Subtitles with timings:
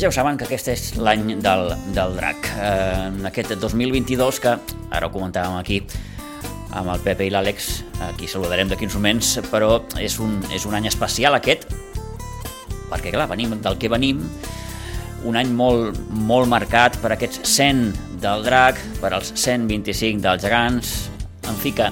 [0.00, 2.46] Ja ho saben que aquest és l'any del, del drac.
[2.56, 4.54] Eh, en aquest 2022, que
[4.96, 5.80] ara ho comentàvem aquí
[6.78, 7.68] amb el Pepe i l'Àlex,
[8.06, 11.66] aquí saludarem d'aquí uns moments, però és un, és un any especial aquest,
[12.88, 14.22] perquè clar, venim del que venim,
[15.28, 17.84] un any molt, molt marcat per aquests 100
[18.24, 20.94] del drac, per als 125 dels gegants,
[21.44, 21.90] en fi que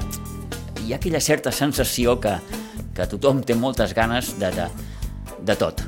[0.87, 2.39] hi ha aquella certa sensació que,
[2.97, 4.73] que tothom té moltes ganes de, de,
[5.45, 5.88] de tot.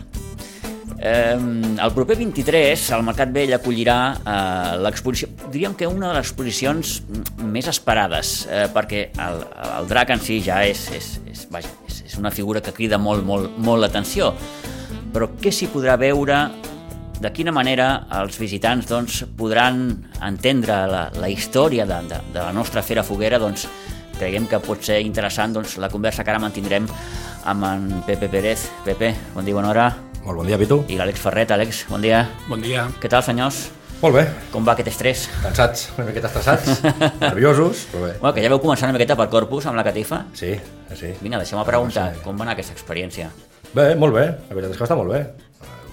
[1.03, 1.33] Eh,
[1.81, 6.99] el proper 23 el Mercat Vell acollirà eh, l'exposició, diríem que una de les exposicions
[7.41, 9.41] més esperades, eh, perquè el,
[9.79, 12.99] el drac en si ja és, és, és, vaja, és, és una figura que crida
[13.01, 14.35] molt, molt, molt l'atenció.
[15.15, 16.43] Però què s'hi podrà veure
[17.21, 17.89] de quina manera
[18.21, 19.87] els visitants doncs, podran
[20.21, 23.65] entendre la, la història de, de, de la nostra Fera Foguera, doncs,
[24.21, 26.93] creiem que pot ser interessant doncs, la conversa que ara mantindrem
[27.49, 28.69] amb en Pepe Pérez.
[28.85, 30.10] Pepe, bon dia, bona hora.
[30.25, 30.83] Molt bon dia, Pitu.
[30.93, 31.51] I l'Àlex Ferret.
[31.55, 32.25] Àlex, bon dia.
[32.49, 32.87] Bon dia.
[33.01, 33.69] Què tal, senyors?
[34.01, 34.25] Molt bé.
[34.53, 35.27] Com va aquest estrès?
[35.43, 36.81] Cansats, una miqueta estressats,
[37.21, 38.13] nerviosos, però bé.
[38.23, 40.23] Bueno, que ja veu començar una miqueta per Corpus amb la catifa.
[40.37, 40.55] Sí,
[40.97, 41.13] sí.
[41.21, 43.29] Vinga, deixeu-me preguntar, com va anar aquesta experiència?
[43.77, 45.21] Bé, molt bé, la veritat és que està molt bé.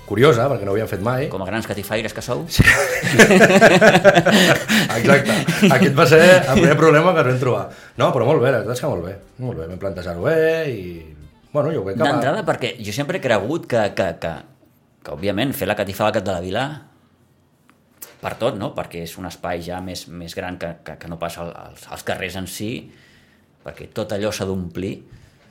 [0.07, 1.25] Curiosa, perquè no ho havíem fet mai.
[1.27, 2.45] Com a grans catifaires que sou?
[2.47, 2.63] Sí.
[4.95, 5.35] Exacte.
[5.67, 7.65] Aquest va ser el primer problema que ens vam trobar.
[7.99, 9.17] No, però molt bé, la veritat és que molt bé.
[9.43, 10.39] Molt bé, vam plantejar-ho bé
[10.71, 10.79] i...
[11.53, 12.03] Bueno, jo crec que...
[12.03, 14.33] va- D'entrada, perquè jo sempre he cregut que, que, que,
[15.03, 16.65] que, òbviament, fer la catifa al Cap de la Vila
[18.21, 18.71] per tot, no?
[18.77, 22.03] Perquè és un espai ja més, més gran que, que, que no passa als, als
[22.07, 22.71] carrers en si,
[23.65, 24.95] perquè tot allò s'ha d'omplir.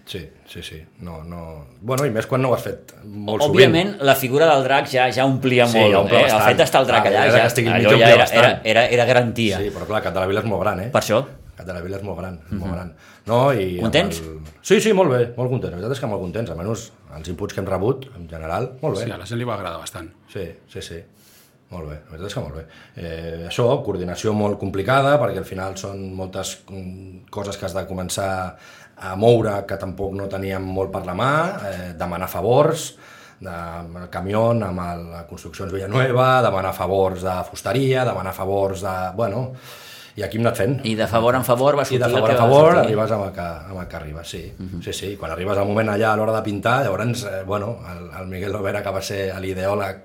[0.06, 0.76] Sí, sí, sí.
[1.02, 1.40] No, no...
[1.82, 5.08] Bueno, i més quan no ho has fet molt Òbviament, la figura del drac ja
[5.10, 5.90] ja omplia Sí, molt.
[5.96, 6.20] ja omple eh?
[6.20, 6.44] El bastant.
[6.52, 9.58] fet d'estar el drac Clar, allà, ja ja, allò ja era, era, era, era garantia.
[9.58, 10.86] Sí, però clar, la Vila és molt gran, eh?
[10.94, 11.18] Per això,
[11.56, 12.92] Cap de la Vila és molt gran, és molt gran.
[13.26, 14.20] No, i Contents?
[14.60, 15.72] Sí, sí, molt bé, molt contents.
[15.72, 16.86] La veritat és que molt contents, almenys
[17.16, 19.06] els inputs que hem rebut, en general, molt bé.
[19.06, 20.10] Sí, a la gent li va agradar bastant.
[20.32, 21.00] Sí, sí, sí.
[21.72, 22.64] Molt bé, la veritat és que molt bé.
[22.94, 27.86] Eh, això, coordinació molt complicada, perquè al final són moltes mm, coses que has de
[27.88, 28.30] començar
[28.96, 31.32] a moure que tampoc no teníem molt per la mà,
[31.70, 32.92] eh, demanar favors,
[33.40, 38.84] de amb el camió, amb el, la Construccions Villanueva, demanar favors de fusteria, demanar favors
[38.86, 38.94] de...
[39.18, 39.50] Bueno,
[40.16, 40.78] i aquí hem anat fent.
[40.84, 42.84] i de favor en favor va I sortir de el favor va favor sortir.
[42.84, 44.52] arribes amb el que, amb el que arribes, sí.
[44.58, 44.82] Uh -huh.
[44.82, 48.20] Sí, sí, quan arribes al moment allà a l'hora de pintar, llavors, eh, bueno, el,
[48.20, 49.98] el Miguel Lovera, que va ser l'ideòleg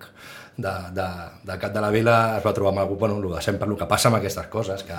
[0.57, 1.07] de, de,
[1.43, 3.77] del Cap de la Vila, es va trobar amb algú, bueno, el de sempre, el
[3.77, 4.93] que passa amb aquestes coses, que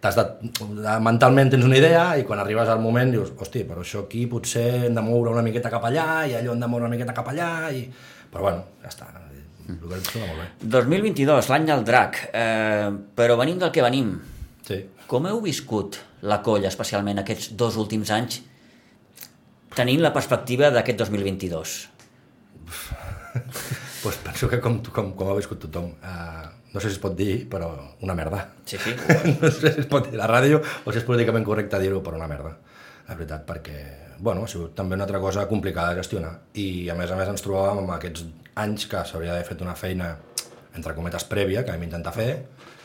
[0.00, 0.24] t'has de,
[0.82, 4.26] de, mentalment tens una idea i quan arribes al moment dius, hosti, però això aquí
[4.26, 7.14] potser hem de moure una miqueta cap allà i allò hem de moure una miqueta
[7.14, 7.90] cap allà, i...
[8.30, 9.06] però bueno, ja està,
[9.74, 10.48] el que ens sona molt bé.
[10.76, 14.12] 2022, l'any del drac, eh, però venim del que venim.
[14.66, 14.80] Sí.
[15.10, 18.40] Com heu viscut la colla, especialment aquests dos últims anys,
[19.76, 21.76] tenint la perspectiva d'aquest 2022?
[24.02, 25.92] pues penso que com, com, com ha viscut tothom.
[26.02, 27.70] Uh, no sé si es pot dir, però
[28.04, 28.42] una merda.
[28.68, 28.94] Sí, sí.
[29.40, 32.02] no sé si es pot dir a la ràdio o si és políticament correcte dir-ho,
[32.04, 32.56] però una merda.
[33.06, 33.78] La veritat, perquè
[34.18, 36.32] bueno, ha sigut també una altra cosa complicada de gestionar.
[36.58, 38.24] I a més a més ens trobàvem amb aquests
[38.56, 40.14] anys que s'hauria d'haver fet una feina
[40.76, 42.30] entre cometes prèvia, que vam intentar fer,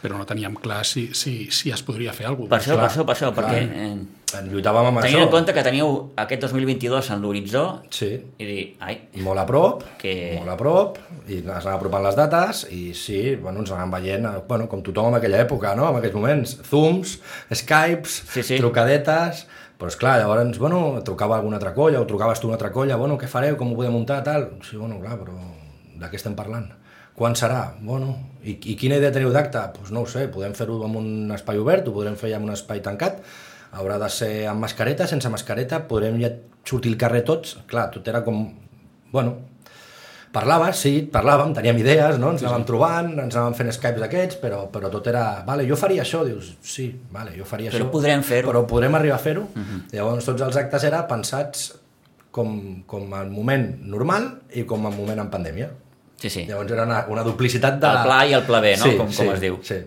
[0.01, 2.71] Però no teníem clar si, si, si es podria fer alguna Per cosa.
[2.71, 3.43] això, per clar, això, per això, clar.
[3.51, 5.25] perquè eh, en lluitàvem amb tenint això.
[5.27, 7.61] en compte que teníeu aquest 2022 en l'horitzó
[7.93, 8.07] Sí,
[8.41, 10.97] i dir, ai, molt a prop, Que- molt a prop,
[11.29, 14.81] i ens anàvem apropant les dates, i sí, bueno, ens anàvem veient, eh, bueno, com
[14.81, 17.19] tothom en aquella època, no?, en aquells moments, Zooms,
[17.53, 18.57] Skypes, Sí, sí.
[18.57, 19.45] trucadetes,
[19.77, 22.95] però és clar, llavors, bueno, trucava alguna altra colla, o trucaves tu una altra colla,
[22.97, 25.37] bueno, què fareu, com ho podem muntar, tal, sí, bueno, clar, però
[26.01, 26.67] de què estem parlant?
[27.15, 27.75] Quan serà?
[27.83, 29.59] Bueno, i, i quina idea teniu d'acte?
[29.59, 32.39] Doncs pues no ho sé, podem fer-ho en un espai obert, ho podrem fer ja
[32.41, 33.21] en un espai tancat,
[33.77, 36.31] haurà de ser amb mascareta, sense mascareta, podrem ja
[36.67, 38.45] sortir al carrer tots, clar, tot era com,
[39.11, 39.35] bueno,
[40.31, 42.31] parlaves, sí, parlàvem, teníem idees, no?
[42.33, 46.05] ens anàvem trobant, ens anàvem fent Skypes d'aquests, però, però tot era, vale, jo faria
[46.05, 47.91] això, dius, sí, vale, jo faria Però això.
[47.93, 48.51] podrem fer-ho.
[48.51, 49.43] Però podrem arribar a fer-ho.
[49.51, 49.81] Uh -huh.
[49.91, 51.73] Llavors tots els actes eren pensats
[52.31, 55.69] com, com el moment normal i com el moment en pandèmia.
[56.21, 56.45] Sí, sí.
[56.47, 57.89] Llavors era una, una duplicitat de...
[57.89, 58.91] El pla i el pla B, no?
[59.01, 59.57] Com- com es diu.
[59.65, 59.79] Sí,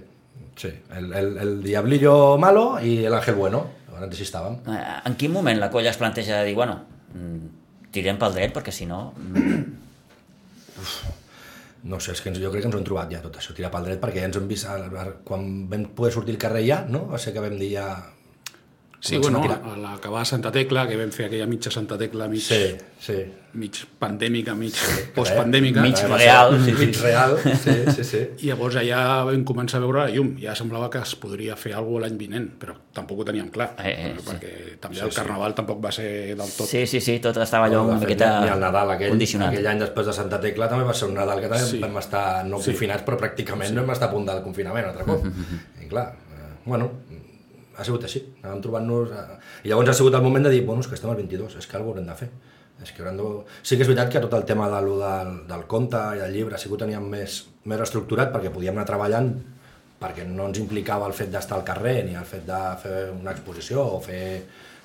[0.61, 0.73] sí.
[0.99, 3.65] El, el, el diablillo malo i el ángel bueno.
[3.95, 4.59] Llavors així estàvem.
[4.75, 6.81] Eh, En quin moment la colla es planteja de dir, bueno,
[7.15, 9.13] mm, tirem pel dret perquè si no...
[9.17, 9.63] mm,
[11.85, 13.53] no sé, és que ens, jo crec que ens ho hem trobat ja tot això,
[13.57, 14.67] tirar pel dret, perquè ja ens hem vist,
[15.29, 17.05] quan vam poder sortir al carrer ja, no?
[17.13, 17.89] Va ser que vam dir ja...
[19.05, 22.25] Sí, comencem bueno, a l'acabar a Santa Tecla, que vam fer aquella mitja Santa Tecla,
[22.27, 22.71] mig, Sí,
[23.05, 23.17] sí.
[23.53, 24.73] mig pandèmica, mig
[25.15, 27.03] postpandèmica, Mig Va ser real, sí, Mig sí.
[27.03, 28.21] real, sí, sí, sí.
[28.47, 30.31] i llavors allà vam començar a veure la llum.
[30.41, 33.93] Ja semblava que es podria fer alguna l'any vinent, però tampoc ho teníem clar, Eh,
[33.93, 34.25] eh, sí.
[34.31, 36.67] perquè també el Carnaval tampoc va ser del tot...
[36.67, 39.53] Sí, sí, sí, tot estava allò una miqueta ni el Nadal aquell, condicionat.
[39.53, 41.79] aquell any després de Santa Tecla també va ser un Nadal que també Sí.
[41.85, 42.71] vam estar no Sí.
[42.73, 45.25] confinats, però pràcticament no vam estar a punt del confinament altre cop.
[45.85, 46.91] I clar, eh, bueno,
[47.77, 49.15] ha sigut així, anàvem trobant-nos...
[49.15, 51.57] Eh, I llavors ha sigut el moment de dir, bueno, és que estem al 22,
[51.61, 52.31] és que alguna haurem de fer.
[52.83, 53.31] És que haurem de...
[53.63, 56.35] Sí que és veritat que tot el tema de, lo del, del conte i del
[56.35, 59.33] llibre sí que ho teníem més, més estructurat perquè podíem anar treballant
[60.01, 63.33] perquè no ens implicava el fet d'estar al carrer ni el fet de fer una
[63.33, 64.25] exposició o fer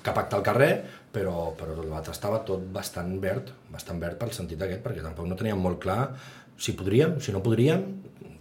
[0.00, 0.70] cap acte al carrer,
[1.12, 5.28] però, però tot l'altre estava tot bastant verd, bastant verd pel sentit aquest, perquè tampoc
[5.28, 6.14] no teníem molt clar
[6.60, 7.84] si podríem, si no podríem...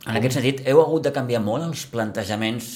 [0.08, 2.70] En aquest sentit, heu hagut de canviar molt els plantejaments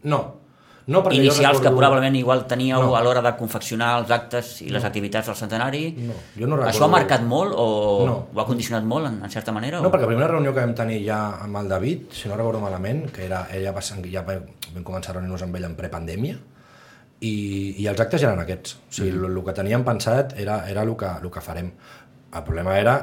[0.00, 0.39] No,
[0.86, 1.76] no perquè inicials jo que recordo...
[1.78, 2.96] probablement igual teníeu No.
[2.96, 5.92] a l'hora de confeccionar els actes i les activitats del centenari?
[5.98, 7.66] No, jo no Això ha recordo- marcat molt o
[8.06, 8.16] No.
[8.34, 9.80] ho ha condicionat molt, en, en certa manera?
[9.80, 9.90] No, o...
[9.92, 13.10] perquè la primera reunió que vam tenir ja amb el David, si no recordo malament,
[13.12, 16.38] que era, ella va, ja vam començar a reunir-nos amb ell en prepandèmia,
[17.20, 17.34] i,
[17.82, 18.76] i els actes eren aquests.
[18.88, 19.24] O sigui, Mm.
[19.24, 21.70] el, el que teníem pensat era, era el, que, el que farem.
[22.32, 22.94] El problema era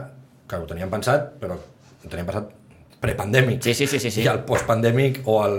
[0.48, 2.50] que ho teníem pensat, però ho teníem pensat
[3.02, 3.62] prepandèmic.
[3.64, 4.24] Sí, sí, sí, sí, sí.
[4.26, 5.58] I el postpandèmic, o el,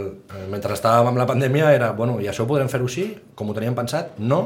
[0.50, 3.56] mentre estàvem amb la pandèmia, era, bueno, i això ho podrem fer-ho així, com ho
[3.56, 4.16] teníem pensat?
[4.18, 4.40] No.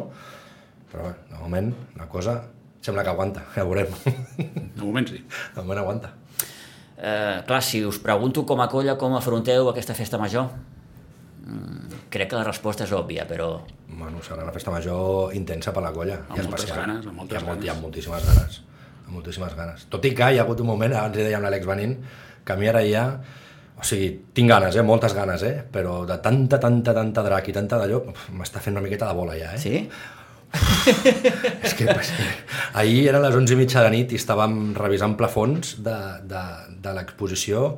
[0.93, 2.43] Però bé, de moment la cosa
[2.83, 3.95] sembla que aguanta, ja ho veurem.
[4.37, 5.23] De moment sí.
[5.23, 6.13] de moment aguanta.
[6.99, 10.51] Eh, clar, si us pregunto com a colla com afronteu aquesta festa major,
[11.47, 13.55] mm, crec que la resposta és òbvia, però
[13.93, 16.15] Bueno, serà una festa major intensa per la colla.
[16.29, 17.65] Amb moltes ganes, amb moltes hi ha, ganes.
[17.65, 18.61] Hi ha moltíssimes ganes.
[19.07, 19.85] Amb moltíssimes ganes.
[19.93, 21.93] Tot i que hi ha hagut un moment, abans li dèiem l'Àlex venint,
[22.45, 23.07] que a mi ara ja...
[23.83, 24.83] O sigui, tinc ganes, eh?
[24.87, 25.57] moltes ganes, eh?
[25.75, 27.99] però de tanta, tanta, tanta drac i tanta d'allò,
[28.39, 29.49] m'està fent una miqueta de bola ja.
[29.57, 29.59] Eh?
[29.59, 29.81] sí?
[31.65, 32.13] És que pues,
[32.79, 35.97] ahir eren les 11 i mitja de nit i estàvem revisant plafons de,
[36.31, 36.45] de,
[36.85, 37.73] de l'exposició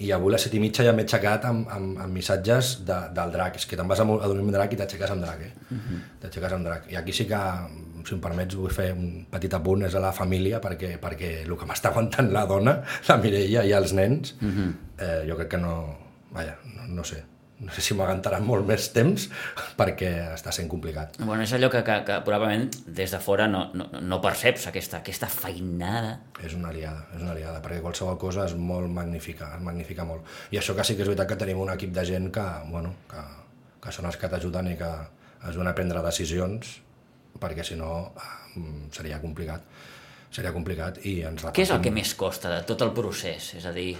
[0.00, 2.96] i avui a les 7 i mitja ja m'he aixecat amb, amb, amb missatges de,
[3.16, 3.58] del drac.
[3.60, 5.52] És que te'n vas a, a dormir amb drac i t'aixeques amb drac, eh?
[6.22, 6.86] T'aixeques amb drac.
[6.92, 7.40] I aquí sí que,
[8.06, 11.56] si em permets, vull fer un petit apunt, és a la família, perquè, perquè el
[11.58, 15.74] que m'està aguantant la dona, la Mireia i els nens, eh, jo crec que no...
[16.30, 17.24] Vaja, no, no sé.
[17.60, 19.26] No sé si m'aguantaran molt més temps
[19.76, 21.18] perquè està sent complicat.
[21.20, 25.02] Bueno, és allò que, que, que probablement des de fora no, no, no perceps, aquesta,
[25.02, 26.14] aquesta feinada.
[26.40, 30.24] És una aliada, és una aliada, perquè qualsevol cosa és molt magnífica, es magnifica molt.
[30.54, 32.94] I això que sí que és veritat que tenim un equip de gent que, bueno,
[33.10, 33.26] que,
[33.84, 34.90] que són els que t'ajuden i que
[35.50, 36.78] ajuden a prendre decisions,
[37.38, 38.12] perquè si no
[38.92, 39.62] seria complicat.
[40.30, 43.54] Seria complicat i ens Què és el que més costa de tot el procés?
[43.58, 43.96] És a dir,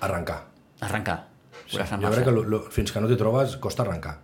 [0.00, 0.40] Arrencar.
[0.80, 1.18] arrencar.
[1.66, 2.10] Sí, jo marxa.
[2.10, 4.16] crec que lo, lo, fins que no t'hi trobes costa arrencar.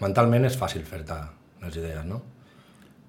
[0.00, 1.16] Mentalment és fàcil fer-te
[1.62, 2.22] les idees, no?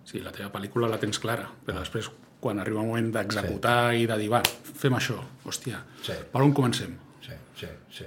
[0.07, 2.07] Sí, la teva pel·lícula la tens clara, però després,
[2.39, 6.13] quan arriba el moment d'executar i de dir, va, fem això, hòstia, Sí.
[6.31, 6.95] per on comencem?
[7.25, 8.05] Sí, sí, sí.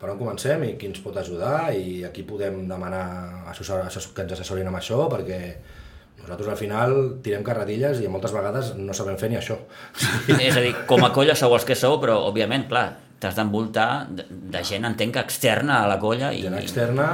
[0.00, 4.22] Per on comencem i qui ens pot ajudar i aquí podem demanar assessor, assessor, que
[4.26, 5.38] ens assessorin amb això perquè
[6.26, 6.94] nosaltres al final
[7.24, 9.56] tirem carretilles i moltes vegades no sabem fer ni això.
[10.36, 12.86] És a dir, com a colla sou els que sou, però, òbviament, clar,
[13.22, 16.32] t'has d'envoltar de, de gent, entenc, que externa a la colla.
[16.36, 17.06] I, Gent externa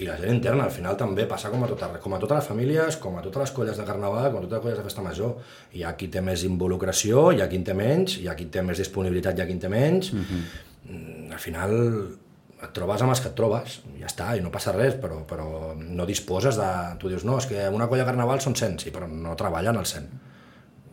[0.00, 2.48] i la gent interna, al final també passa com a, tota, com a totes les
[2.54, 5.04] famílies, com a totes les colles de carnaval, com a totes les colles de festa
[5.04, 5.34] major.
[5.76, 8.48] Hi ha qui té més involucració, hi ha qui en té menys, hi ha qui
[8.48, 10.12] té més disponibilitat, hi ha qui en té menys.
[10.16, 11.72] Mm, Al final
[12.62, 15.72] et trobes amb els que et trobes, ja està, i no passa res, però, però
[15.76, 16.68] no disposes de...
[17.02, 19.80] Tu dius, no, és que una colla de carnaval són 100, sí, però no treballen
[19.80, 20.12] al 100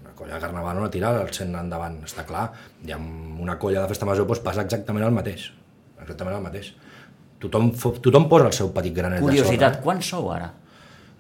[0.10, 2.50] una colla de carnaval no la tira al 100 endavant, està clar.
[2.84, 5.46] I amb una colla de festa major doncs, passa exactament el mateix.
[6.02, 6.74] Exactament el mateix.
[7.40, 7.70] Tothom,
[8.04, 9.84] tothom posa el seu petit granet Curiositat, de sorra.
[9.86, 10.50] quants sou ara?
[10.50, 10.68] Eh?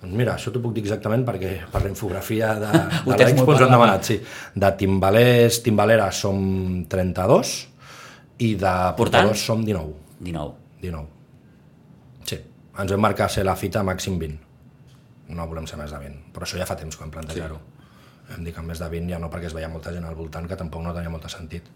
[0.01, 2.69] Doncs mira, això t'ho puc dir exactament perquè per la infografia de,
[3.07, 4.19] de l'Expo ens ho han demanat, sí.
[4.55, 6.43] De timbalers, timbaleres som
[6.91, 7.55] 32
[8.47, 10.08] i de portadors som 19.
[10.19, 10.53] 19.
[10.81, 11.07] 19.
[12.29, 12.37] Sí,
[12.77, 14.39] ens vam marcar ser la fita màxim 20.
[15.35, 17.59] No volem ser més de 20, però això ja fa temps que vam plantejar-ho.
[17.59, 18.33] Sí.
[18.35, 20.47] Hem dit que més de 20 ja no perquè es veia molta gent al voltant
[20.49, 21.69] que tampoc no tenia molt de sentit.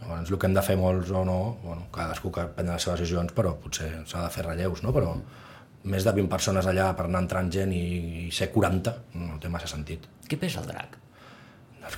[0.00, 3.02] Llavors, el que hem de fer molts o no, bueno, cadascú que prendre les seves
[3.02, 4.94] decisions, però potser s'ha de fer relleus, no?
[4.96, 5.12] Però
[5.92, 7.84] més de 20 persones allà per anar entrant gent i,
[8.26, 10.08] i ser 40 no té massa sentit.
[10.28, 10.96] Què pesa el drac?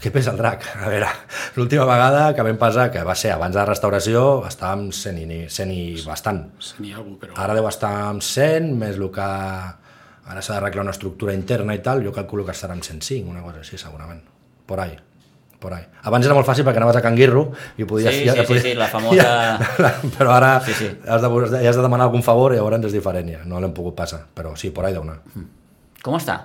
[0.02, 0.64] Què pesa el drac?
[0.82, 1.08] A veure,
[1.54, 5.38] l'última vegada que vam pesar, que va ser abans de la restauració, estàvem 100 i,
[5.52, 6.40] 100 i bastant.
[6.62, 7.36] Si n'hi ha algú, però...
[7.38, 11.82] Ara deu estar amb 100, més el que ara s'ha d'arreglar una estructura interna i
[11.84, 14.22] tal, jo calculo que estarà amb 105, una cosa així, segurament.
[14.66, 14.96] Por ahí,
[15.62, 15.84] por ahí.
[16.08, 17.44] Abans era molt fàcil perquè anaves a Can Guirro
[17.78, 18.14] i podies...
[18.16, 19.58] Sí, sí, sí, sí, la famosa-
[20.16, 20.88] però ara Sí, sí.
[21.06, 21.30] Has, de,
[21.62, 23.42] ja has de demanar algun favor i llavors és diferent ja.
[23.46, 25.20] No l'hem pogut passar, però sí, por ahí deu anar.
[26.02, 26.40] Com està?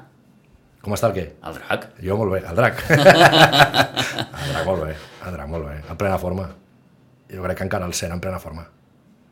[0.88, 1.24] Com està el què?
[1.44, 1.82] El drac?
[2.00, 2.78] Jo molt bé, el drac.
[2.96, 4.94] el drac molt bé,
[5.28, 6.46] el drac molt bé, en plena forma.
[7.28, 8.64] Jo crec que encara el sent en plena forma.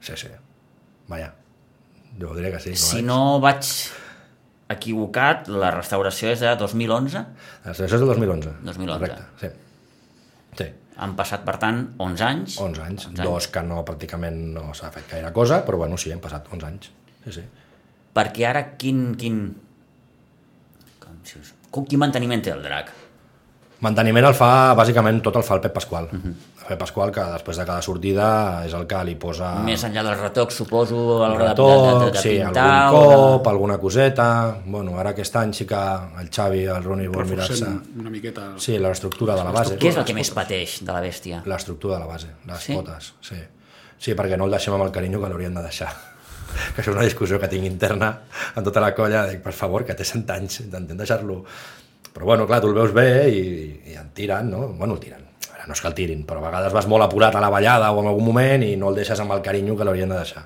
[0.03, 0.33] Sí, sí.
[1.07, 1.29] Vaja,
[2.19, 2.75] jo diré que sí.
[2.75, 3.07] Si veig.
[3.07, 3.71] no vaig
[4.75, 7.23] equivocat, la restauració és de 2011.
[7.71, 8.57] Això és del 2011.
[8.67, 8.99] 2011.
[8.99, 9.55] Correcte, sí.
[10.59, 10.71] Sí,
[11.07, 12.59] Han passat, per tant, 11 anys.
[12.67, 13.11] 11 anys.
[13.13, 16.51] 11 Dos que no, pràcticament no s'ha fet gaire cosa, però bueno, sí, hem passat
[16.51, 16.91] 11 anys.
[17.23, 17.51] Sí, sí.
[18.15, 19.13] Perquè ara quin...
[19.19, 19.45] quin...
[21.71, 22.91] Com, Quin manteniment té el drac?
[23.83, 26.05] Manteniment el fa, bàsicament, tot el fa el Pep Pasqual.
[26.11, 26.35] Mhm.
[26.61, 29.49] El Pep Pasqual, que després de cada sortida és el que li posa...
[29.61, 32.63] Més enllà dels retocs, suposo, a l'hora de, de, de, retoc, de sí, pintar...
[32.87, 34.27] algun o de- cop, alguna coseta...
[34.65, 35.75] Bueno, ara aquest any sí que
[36.21, 37.67] el Xavi i el Roni vol mirar-se...
[37.99, 38.47] Una miqueta...
[38.57, 39.77] Sí, l'estructura de la base.
[39.77, 41.43] Què és el que més pateix de la bèstia?
[41.45, 42.73] L'estructura de la base, les Sí?
[42.79, 43.37] potes, sí.
[43.99, 45.91] Sí, perquè no el deixem amb el carinyo que l'haurien de deixar.
[46.75, 48.11] Que és una discussió que tinc interna
[48.53, 51.41] amb tota la colla, dic, per favor, que té 100 anys, intentem deixar-lo...
[52.15, 53.39] Però bueno, clar, tu el veus bé i,
[53.91, 54.69] i en tiren, no?
[54.79, 55.25] Bueno, el tiren.
[55.49, 57.49] A veure, no és que el tirin, però a vegades vas molt apurat a la
[57.51, 60.21] ballada o en algun moment i no el deixes amb el carinyo que l'haurien de
[60.21, 60.45] deixar.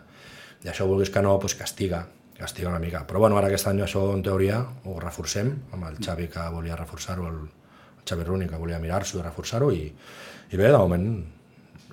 [0.65, 2.01] I això, vulguis que no, doncs castiga,
[2.39, 3.03] castiga una mica.
[3.05, 6.79] Però bueno, ara aquest any això, en teoria, ho reforcem, amb el Xavi que volia
[6.79, 9.85] reforçar-ho, el Xavi Runi que volia mirar-s'ho i reforçar-ho, i,
[10.49, 11.05] i bé, de moment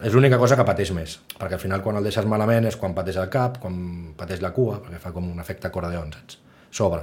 [0.02, 2.92] és l'única cosa que pateix més, perquè al final quan el deixes malament és quan
[2.94, 3.76] pateix el cap, quan
[4.16, 6.38] pateix la cua, perquè fa com un efecte acordeon, saps?
[6.70, 7.02] Sobre.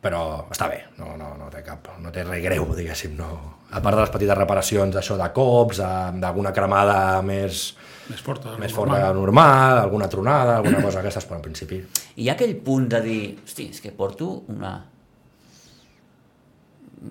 [0.00, 3.28] Però està bé, no, no, no té cap, no té res greu, diguéssim, no.
[3.70, 7.74] A part de les petites reparacions, això de cops, de- d'alguna cremada més,
[8.08, 8.56] Més forta.
[8.58, 8.96] més normal.
[8.96, 11.76] forta que normal, alguna tronada, alguna cosa d'aquestes, però en principi...
[12.16, 14.72] I hi ha aquell punt de dir, hosti, és que porto una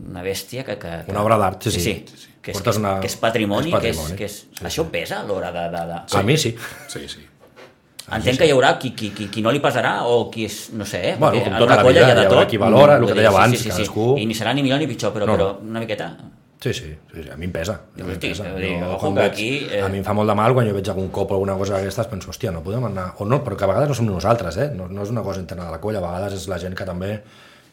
[0.10, 0.78] una bèstia que...
[0.78, 1.12] que, que...
[1.12, 1.94] Una obra d'art, sí, sí.
[2.10, 2.34] sí, sí.
[2.52, 4.18] Que, és, que, és, una- que és patrimoni, és que és, patrimoni.
[4.18, 5.66] que és, Sí, això pesa a l'hora de...
[5.74, 6.00] de, de...
[6.20, 6.56] A mi sí.
[6.88, 7.26] Sí, sí.
[8.10, 10.86] Entenc que hi haurà qui, qui, qui, qui no li pesarà o qui és, no
[10.90, 11.16] sé, eh?
[11.20, 12.50] Bueno, perquè com tota la vida, hi ha de hi haurà tot.
[12.50, 13.76] qui valora, el que deia abans, sí, sí, sí.
[13.84, 16.08] cadascú- I ni serà ni millor ni pitjor, però, No, però una miqueta...
[16.60, 17.76] Sí, sí, sí, sí, a mi em pesa.
[17.96, 18.44] A mi, em pesa.
[18.60, 20.90] Jo, quan veig- aquí, eh, A mi em fa molt de mal quan jo veig
[20.90, 23.14] algun cop o alguna cosa d'aquestes, penso, hòstia, no podem anar...
[23.20, 24.72] O no, però que a vegades no som nosaltres, eh?
[24.76, 26.84] No, no és una cosa interna de la colla, a vegades és la gent que
[26.90, 27.22] també...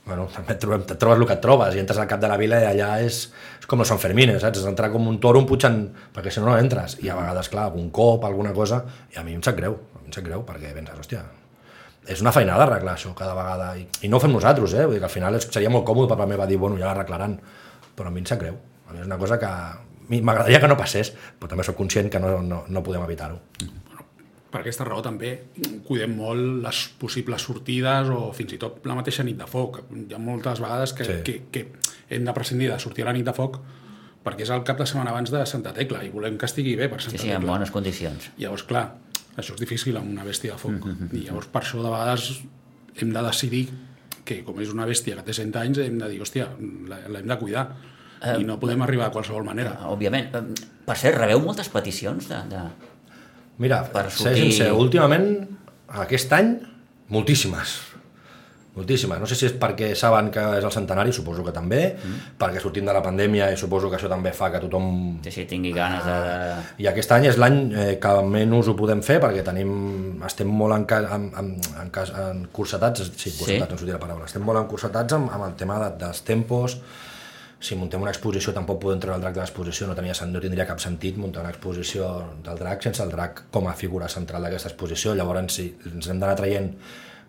[0.07, 2.29] Bueno, també et, trobem, et trobes el que et trobes i entres al cap de
[2.31, 3.25] la vila i allà és,
[3.59, 4.61] és com els Sant Fermines, saps?
[4.61, 5.81] És entrar com un toro un putxant,
[6.15, 6.95] perquè si no no entres.
[7.03, 10.05] I a vegades, clar, algun cop, alguna cosa, i a mi em sap greu, a
[10.05, 11.25] mi em sap greu, perquè penses, hòstia,
[12.07, 14.85] és una feinada arreglar això cada vegada i, i no ho fem nosaltres, eh?
[14.87, 17.35] Vull dir que al final és, seria molt còmode part meva dir, bueno, ja l'arreglaran
[17.97, 19.51] però a mi em sap greu, a mi és una cosa que
[20.21, 21.11] m'agradaria que no passés
[21.41, 23.41] però també sóc conscient que no, no, no podem evitar-ho
[24.51, 25.31] Per aquesta raó també
[25.85, 29.81] cuidem molt les possibles sortides o fins i tot la mateixa nit de foc.
[29.93, 31.13] Hi ha moltes vegades que, Sí.
[31.13, 31.23] sí.
[31.27, 33.59] que, que hem de prescindir de sortir a la nit de foc
[34.27, 36.89] perquè és el cap de setmana abans de Santa Tecla i volem que estigui bé
[36.89, 37.53] per Santa Sí, sí, en Tecla.
[37.53, 38.31] bones condicions.
[38.39, 38.95] Llavors, clar,
[39.37, 40.73] això és difícil amb una bèstia de foc.
[40.83, 41.13] Mm-hmm.
[41.15, 42.41] I llavors, per això, de vegades,
[42.97, 43.69] hem de decidir
[44.25, 46.49] que, com és una bèstia que té 100 anys, hem de dir, hòstia,
[46.89, 47.69] la- l'hem de cuidar.
[48.23, 49.77] Eh, I no podem arribar de qualsevol manera.
[49.87, 50.35] Òbviament.
[50.35, 50.43] Eh,
[50.87, 52.43] Per cert, rebeu moltes peticions de...
[52.51, 52.65] de...
[53.59, 55.29] mira, Per sortir- sincer, últimament
[56.05, 56.57] aquest any,
[57.09, 57.77] moltíssimes.
[58.77, 62.17] Moltíssimes, no sé si és perquè saben que és el centenari, suposo que també mm.
[62.37, 64.91] perquè sortim de la pandèmia i suposo que això també fa que tothom
[65.25, 66.13] Sí, sí, tingui ganes de...
[66.27, 66.59] de...
[66.85, 70.77] I aquest any és l'any eh, que menys ho podem fer perquè tenim, estem molt
[70.77, 71.49] en, ca, en, en,
[71.87, 75.57] en, cas- encursetats, sí, encursetats, no sortia la paraula, estem molt encursetats amb, amb el
[75.57, 76.77] tema de, dels tempos,
[77.59, 80.67] si muntem una exposició tampoc podem treure el drac de l'exposició, no, tenia, no tindria
[80.69, 82.09] cap sentit muntar una exposició
[82.45, 86.21] del drac sense el drac com a figura central d'aquesta exposició, llavors si ens hem
[86.21, 86.73] d'anar traient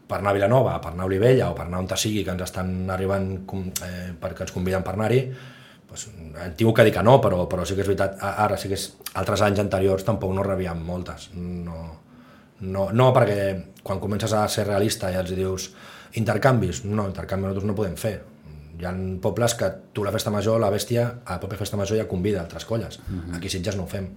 [0.07, 2.43] per anar a Vilanova, per anar a Olivella o per anar on sigui que ens
[2.43, 3.31] estan arribant
[3.83, 5.21] eh, perquè ens conviden per anar-hi,
[5.87, 8.71] pues, hem tingut que dir que no, però, però sí que és veritat, ara sí
[8.71, 8.87] que és,
[9.19, 11.29] altres anys anteriors tampoc no rebíem moltes.
[11.35, 11.81] No,
[12.61, 13.51] no, no perquè
[13.83, 15.69] quan comences a ser realista i els dius
[16.19, 18.17] intercanvis, no, intercanvis nosaltres no podem fer.
[18.77, 21.97] Hi ha pobles que tu la festa major, la bèstia, a la pròpia festa major
[21.97, 22.99] ja convida altres colles.
[23.33, 24.11] Aquí a Sitges no ho fem.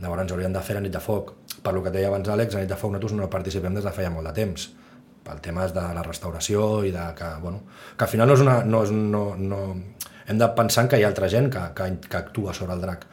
[0.00, 1.34] Llavors ens haurien de fer a nit de foc.
[1.62, 3.92] Per lo que deia abans Àlex, a nit de foc nosaltres no participem des de
[3.92, 4.70] feia molt de temps
[5.24, 7.60] pel tema de la restauració i de que, bueno,
[7.96, 8.62] que al final no és una...
[8.64, 9.60] No és, no, no,
[10.26, 13.06] hem de pensar que hi ha altra gent que, que, que actua sobre el drac.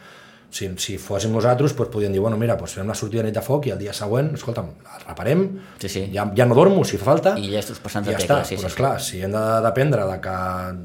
[0.50, 3.36] Si, si fóssim nosaltres, doncs podríem dir, bueno, mira, doncs fem la sortida de nit
[3.36, 5.42] de foc i el dia següent, escolta'm, la reparem,
[5.82, 6.06] Sí, sí.
[6.14, 8.48] ja, ja no dormo si fa falta, I ja estàs passant i ja tecla, està.
[8.48, 10.38] sí, però sí, esclar, si hem de dependre de que,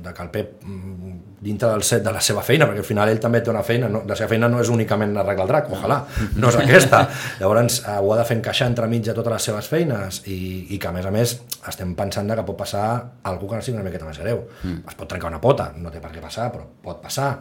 [0.03, 1.15] de que el Pep mm,
[1.47, 3.89] dintre del set de la seva feina, perquè al final ell també té una feina,
[3.89, 6.01] no, la seva feina no és únicament arreglar el drac, ojalà,
[6.43, 7.07] no és aquesta.
[7.41, 10.79] Llavors eh, ho ha de fer encaixar entremig de totes les seves feines i, i
[10.79, 11.39] que a més a més
[11.71, 12.85] estem pensant que pot passar
[13.31, 14.43] algú que no sigui una miqueta més greu.
[14.63, 14.83] Mm.
[14.91, 17.37] Es pot trencar una pota, no té per què passar, però pot passar.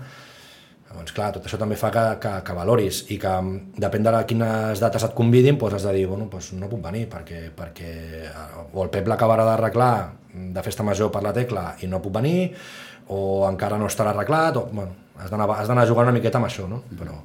[0.91, 4.11] Llavors, clar, tot això també fa que, que, que valoris i que mm, depèn de
[4.11, 7.45] la- quines dates et convidin, doncs has de dir, bueno, doncs no puc venir perquè,
[7.55, 7.91] perquè
[8.27, 9.93] eh, o el Pep l'acabarà d'arreglar
[10.57, 12.51] de festa major per la tecla i no puc venir,
[13.11, 16.47] o encara no estarà arreglat, o, bueno, has d'anar has d'anar jugant una miqueta amb
[16.49, 16.83] això, no?
[16.99, 17.15] Però,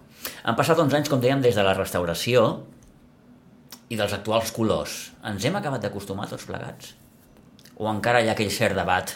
[0.46, 2.46] Han passat 11 anys, com dèiem, des de la restauració
[3.88, 4.94] i dels actuals colors.
[5.26, 6.94] Ens hem acabat d'acostumar tots plegats?
[7.78, 9.12] O encara hi ha aquell cert debat?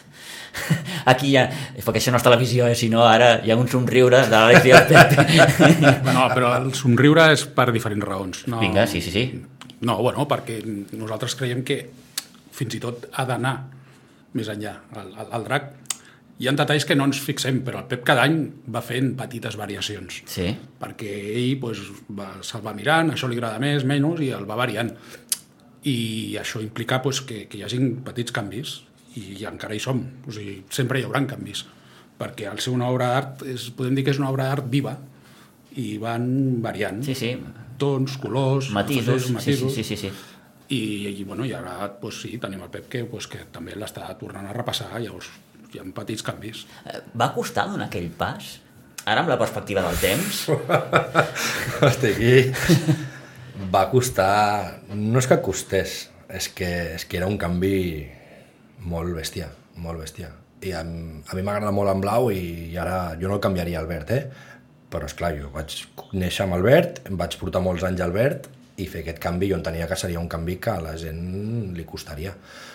[1.12, 1.46] Aquí ha...
[1.80, 2.76] Perquè això no és televisió, eh?
[2.78, 6.04] sinó ara hi ha un somriure de l'Àlex i el Pep.
[6.10, 8.44] No, però el somriure és per diferents raons.
[8.50, 9.26] No, Vinga, sí, sí, sí.
[9.86, 11.82] No, bueno, perquè nosaltres creiem que
[12.52, 13.54] fins i tot ha d'anar
[14.36, 14.74] més enllà.
[15.00, 15.70] El, el, el drac,
[16.40, 18.42] hi ha detalls que no ens fixem, però el Pep cada any
[18.72, 20.22] va fent petites variacions.
[20.30, 20.50] Sí.
[20.80, 21.82] Perquè ell pues,
[22.16, 24.92] va, se'l va mirant, això li agrada més, menys, i el va variant.
[25.88, 25.98] I
[26.40, 28.78] això implica pues, que, que hi hagin petits canvis,
[29.18, 30.02] i encara hi som.
[30.26, 31.64] O sigui, sempre hi haurà canvis,
[32.20, 33.44] perquè al ser una obra d'art,
[33.76, 34.96] podem dir que és una obra d'art viva,
[35.80, 36.26] i van
[36.62, 37.36] variant Sí, sí.
[37.78, 39.30] tons, colors, Matisos.
[39.40, 40.10] Sí, sí, sí, sí, sí.
[40.70, 44.06] I, i, bueno, i ara pues, sí, tenim el Pep que, pues, que també l'està
[44.18, 45.30] tornant a repassar, llavors
[45.72, 46.64] hi ha petits canvis.
[46.86, 48.58] Eh, Va costar donar aquell pas?
[49.06, 50.44] Ara, amb la perspectiva del temps?
[51.86, 54.80] Hosti, aquí va costar...
[54.94, 58.06] No és que costés, és que, és que era un canvi
[58.88, 59.48] molt bèstia,
[59.82, 60.30] molt bèstia.
[60.64, 63.88] I a, a mi m'agrada molt en blau i ara jo no el canviaria al
[63.88, 64.22] verd, eh?
[64.90, 65.76] Però és clar, jo vaig
[66.18, 68.48] néixer amb el verd, em vaig portar molts anys al verd
[68.80, 71.20] i fer aquest canvi jo entenia que seria un canvi que a la gent
[71.76, 72.32] li costaria.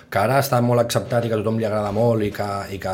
[0.10, 2.80] Que ara està molt acceptat i que a tothom li agrada molt i que, i
[2.82, 2.94] que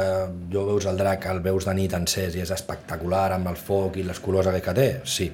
[0.53, 3.99] jo veus el drac, el veus de nit encès i és espectacular amb el foc
[3.99, 5.27] i les colors que té, sí.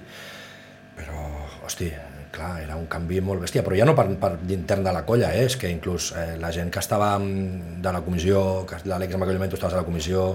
[0.97, 1.27] Però,
[1.65, 1.91] hosti,
[2.37, 5.33] clar, era un canvi molt bèstia, però ja no per, per l'intern de la colla,
[5.33, 5.47] eh?
[5.49, 9.25] és que inclús eh, la gent que estava mm, de la comissió, que l'Àlex en
[9.25, 10.27] aquell moment tu estaves a la comissió,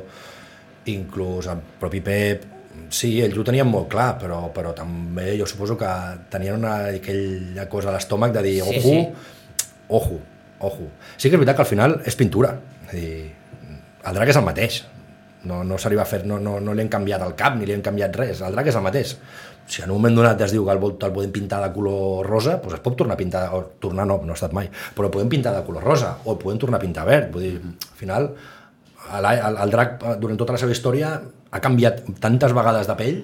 [0.90, 2.46] inclús el propi Pep,
[2.92, 5.90] sí, ells ho tenien molt clar, però, però també jo suposo que
[6.32, 9.68] tenien una, aquella cosa a l'estómac de dir, Sí, ojo, sí.
[9.88, 10.18] ojo,
[10.58, 10.88] ojo.
[11.16, 12.56] Sí que és veritat que al final és pintura,
[12.88, 13.14] és dir,
[14.02, 14.82] el drac és el mateix,
[15.48, 17.74] no, no s'arriba a fer, no, no, no li han canviat el cap ni li
[17.74, 19.16] han canviat res, el drac és el mateix.
[19.72, 22.26] Si en un moment donat es diu que el, vol- el podem pintar de color
[22.28, 25.08] rosa, doncs es pot tornar a pintar, o tornar no, no ha estat mai, però
[25.08, 27.54] el podem pintar de color rosa, o el podem tornar a pintar verd, vull dir,
[27.62, 28.26] al final
[29.16, 31.14] el, el, el drac eh, durant tota la seva història
[31.52, 33.22] ha canviat tantes vegades de pell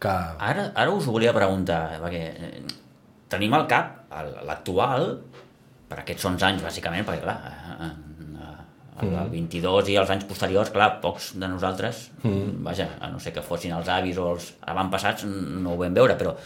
[0.00, 0.12] que...
[0.50, 2.52] Ara, ara us volia preguntar, perquè eh,
[3.32, 3.94] tenim al cap
[4.46, 5.08] l'actual,
[5.88, 8.15] per aquests 11 anys, bàsicament, perquè, clar, eh, eh,
[9.02, 12.62] el, el 22 i els anys posteriors, clar, pocs de nosaltres, mm.
[12.66, 16.16] vaja, a no sé que fossin els avis o els avantpassats, no ho vam veure,
[16.18, 16.36] però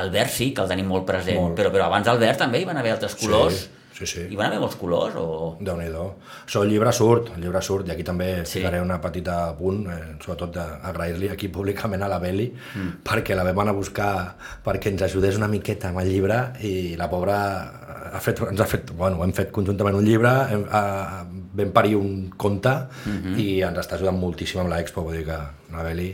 [0.00, 1.58] el verd sí que el tenim molt present, Molt.
[1.58, 4.22] Però, però abans del verd també hi van haver altres colors, sí, sí.
[4.30, 5.50] hi van haver molts colors, o...
[5.60, 8.52] déu nhi Això el llibre surt, el llibre surt, i aquí també Sí.
[8.52, 8.58] sí.
[8.58, 13.02] ficaré una petita punt, eh, sobretot d'agrair-li aquí públicament a la Beli, mm.
[13.04, 14.12] perquè la vam anar a buscar
[14.64, 17.36] perquè ens ajudés una miqueta amb el llibre i la pobra
[18.12, 21.96] ha fet, ens ha fet, bueno, hem fet conjuntament un llibre, hem, eh, vam parir
[21.96, 23.38] un conte mm -hmm.
[23.38, 25.38] i ens està ajudant moltíssim amb l'expo, vull dir que
[25.72, 26.10] la Beli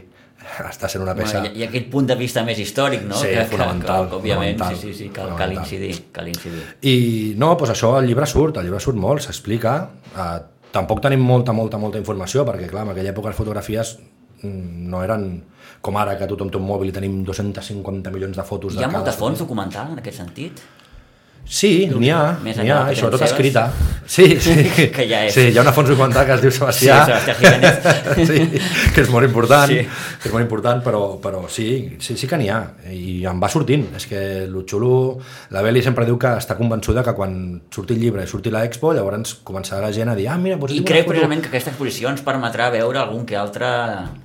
[0.71, 1.41] està sent una peça...
[1.41, 3.17] Bueno, i, I aquest punt de vista més històric, no?
[3.17, 6.63] Sí, que, fonamental, Que, que, òbviament, fonamental, sí, sí, sí, cal, cal incidir, cal incidir.
[6.83, 9.91] I no, doncs això, el llibre surt, el llibre surt molt, s'explica.
[10.15, 10.39] Uh,
[10.75, 13.99] tampoc tenim molta, molta, molta informació, perquè clar, en aquella època les fotografies
[14.43, 15.29] mm, no eren
[15.81, 18.91] com ara, que tothom té un mòbil i tenim 250 milions de fotos Hi ha
[18.93, 20.63] molta fons documental en aquest sentit?
[21.49, 23.71] Sí, n'hi ha, n'hi ha, i sobretot escrita.
[24.09, 24.55] Sí, sí,
[24.89, 25.35] Que ja és.
[25.35, 27.89] sí, hi ha una fons documental que es diu Sebastià, Sí, Sebastià Jiménez.
[28.31, 28.61] sí,
[28.95, 29.83] que és molt important, Sí.
[30.23, 31.67] que és molt important, però, però sí,
[32.01, 32.57] sí, sí que n'hi ha,
[32.89, 33.85] i em va sortint.
[33.99, 35.19] És que el xulo,
[35.53, 37.37] la Beli sempre diu que està convençuda que quan
[37.71, 40.73] surti el llibre i surti l'expo, llavors començarà la gent a dir, ah, mira, doncs
[40.73, 41.11] I crec foto".
[41.13, 43.69] precisament que aquesta exposició ens permetrà veure algun que altre...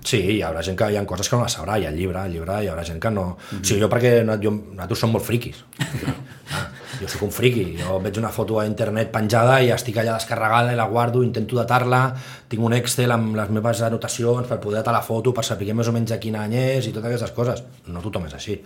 [0.06, 2.00] Sí, hi haurà gent que hi ha coses que no les sabrà, hi ha el
[2.00, 3.36] llibre, el llibre, hi haurà gent que no...
[3.36, 3.62] Mm -hmm.
[3.62, 5.60] O sigui, jo perquè no, jo, nosaltres som molt friquis.
[6.56, 6.70] ah,
[7.04, 10.72] jo sóc un friqui, jo veig una foto a internet penjada i estic allà descarregada
[10.74, 12.02] i la guardo, intento datar-la,
[12.50, 15.88] tinc un Excel amb les meves anotacions per poder datar la foto, per saber més
[15.92, 17.64] o menys a quin any és i totes aquestes coses.
[17.88, 18.58] No tothom és així.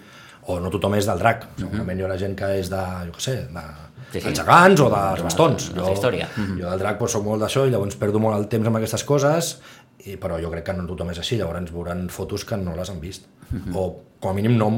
[0.48, 1.42] O no tothom és del drac.
[1.60, 3.64] Segurament hi haurà gent que és de, jo què sé, de,
[4.08, 4.26] Sí, sí.
[4.30, 5.66] dels gegants o dels De- bastons.
[5.76, 6.30] la història.
[6.38, 6.60] Mhm.
[6.62, 9.04] Jo del drac doncs, soc molt d'això i llavors perdo molt el temps amb aquestes
[9.04, 9.58] coses,
[10.06, 12.90] i, però jo crec que no tothom és així, llavors veuran fotos que no les
[12.90, 13.26] han vist.
[13.52, 13.76] Mhm.
[13.76, 14.70] O com a mínim no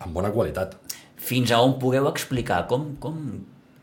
[0.00, 0.76] amb bona qualitat.
[1.24, 3.18] Fins a on pugueu explicar com, com,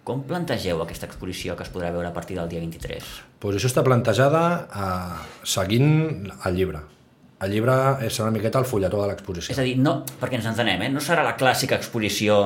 [0.06, 3.12] com plantegeu aquesta exposició que es podrà veure a partir del dia 23?
[3.42, 6.84] Pues això està plantejada eh, seguint el llibre.
[7.42, 7.74] El llibre
[8.06, 9.56] és una miqueta el fulletó de l'exposició.
[9.56, 10.90] És a dir, no, perquè ens entenem, eh?
[10.94, 12.42] no serà la clàssica exposició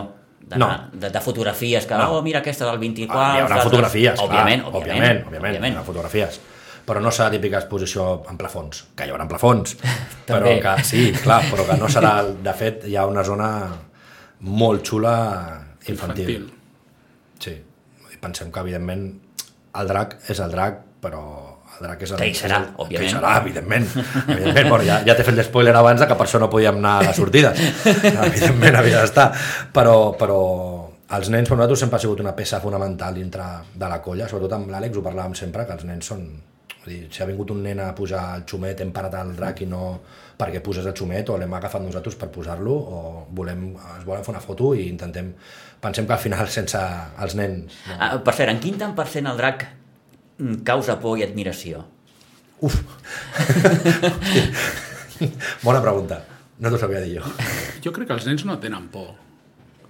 [0.45, 0.69] de, No.
[0.93, 2.13] de, de fotografies que, No.
[2.15, 3.19] oh, mira aquesta del 24...
[3.19, 6.39] Ah, hi haurà fotografies, òbviament, clar, òbviament, òbviament, òbviament, hi haurà fotografies.
[6.85, 9.71] però no serà típica exposició en plafons, que hi haurà plafons,
[10.29, 13.49] però que sí, clar, però que no serà, de fet, hi ha una zona
[14.45, 15.15] molt xula
[15.89, 16.29] infantil.
[16.29, 16.47] Infantil.
[17.41, 17.55] Sí,
[18.13, 19.09] i pensem que, evidentment,
[19.75, 21.23] el drac és el drac, però
[21.75, 22.21] el drac és el...
[22.21, 23.03] Que hi serà, el, òbviament.
[23.03, 23.87] Que hi serà, evidentment.
[24.23, 26.97] evidentment bueno, ja, ja t'he fet l'espoiler abans de que per això no podíem anar
[27.01, 27.61] a les sortides.
[28.29, 29.27] evidentment havia d'estar.
[29.75, 30.39] Però, però
[31.17, 34.55] els nens per nosaltres sempre ha sigut una peça fonamental dintre de la colla, sobretot
[34.57, 36.27] amb l'Àlex ho parlàvem sempre, que els nens són...
[36.85, 39.63] Vull dir, si ha vingut un nen a posar el xumet, hem parat el drac
[39.65, 39.85] i no
[40.37, 44.35] perquè poses el xumet, o l'hem agafat nosaltres per posar-lo, o volem, es volen fer
[44.35, 45.31] una foto i intentem...
[45.81, 46.79] Pensem que al final sense
[47.21, 47.73] els nens...
[47.89, 47.95] No.
[47.99, 49.65] Ah, per cert, en quin tant per cent el drac
[50.67, 51.83] causa por i admiració?
[52.65, 52.77] Uf!
[55.65, 56.21] Bona pregunta.
[56.59, 57.23] No t'ho sabia dir jo.
[57.83, 59.13] Jo crec que els nens no tenen por.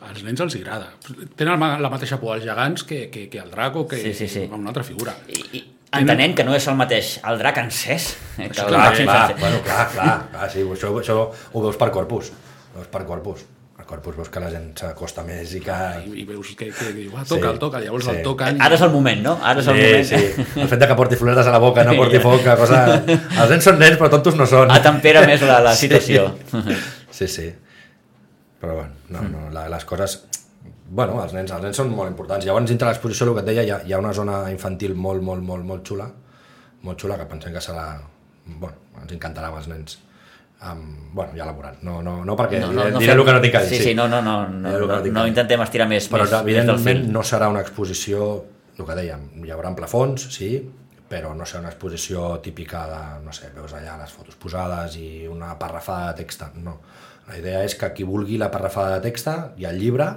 [0.06, 0.92] Als nens els agrada.
[1.38, 4.14] Tenen la la mateixa por als gegants que, que, que al drac o que Sí,
[4.14, 4.48] sí, sí.
[4.52, 5.14] a una altra figura.
[5.30, 5.64] I, i
[6.02, 9.10] entenent que no és el mateix el drac encès eh, que el Clar, drac sense
[9.12, 9.40] clar, encès.
[9.42, 11.20] bueno, clar, clar, clar, sí, això, això
[11.54, 12.32] ho veus per corpus.
[12.74, 13.46] Ho veus per corpus.
[13.76, 15.76] Per corpus veus que la gent s'acosta més i que...
[16.08, 17.52] I, i veus que, que diu, ah, toca, Sí.
[17.54, 18.12] el toca, llavors Sí.
[18.14, 18.62] el toquen.
[18.64, 19.34] Ara és el moment, no?
[19.44, 20.06] Ara és el Sí, moment.
[20.46, 20.62] sí.
[20.62, 22.80] El fet de que porti floretes a la boca, no porti foc, que cosa...
[23.06, 24.72] Els nens són nens, però tontos no són.
[24.72, 26.32] Atempera més la, la situació.
[27.12, 27.50] Sí, sí.
[28.62, 30.22] Però bueno, no, no, la, les coses...
[30.88, 32.46] Bueno, els nens, els nens són molt importants.
[32.46, 35.24] Llavors, dintre l'exposició, el que et deia, hi ha, hi ha una zona infantil molt,
[35.26, 36.06] molt, molt, molt xula,
[36.86, 37.88] molt xula, que pensem que serà...
[38.46, 39.96] Bueno, ens encantarà amb els nens.
[40.66, 40.84] Um,
[41.18, 41.80] bueno, ja la veuran.
[41.82, 43.70] No, no, no perquè no, no, no diré fem- el que no tinc a dir.
[43.80, 45.14] Sí, sí, no, no, no, no, no, no dir.
[45.32, 47.12] intentem estirar més, Però més, més evidentment fil.
[47.14, 48.30] no serà una exposició,
[48.78, 50.52] el que dèiem, hi haurà plafons, sí,
[51.10, 55.26] però no serà una exposició típica de, no sé, veus allà les fotos posades i
[55.30, 56.78] una parrafada de text, no.
[57.28, 60.08] La idea és que qui vulgui la parrafada de text i el llibre,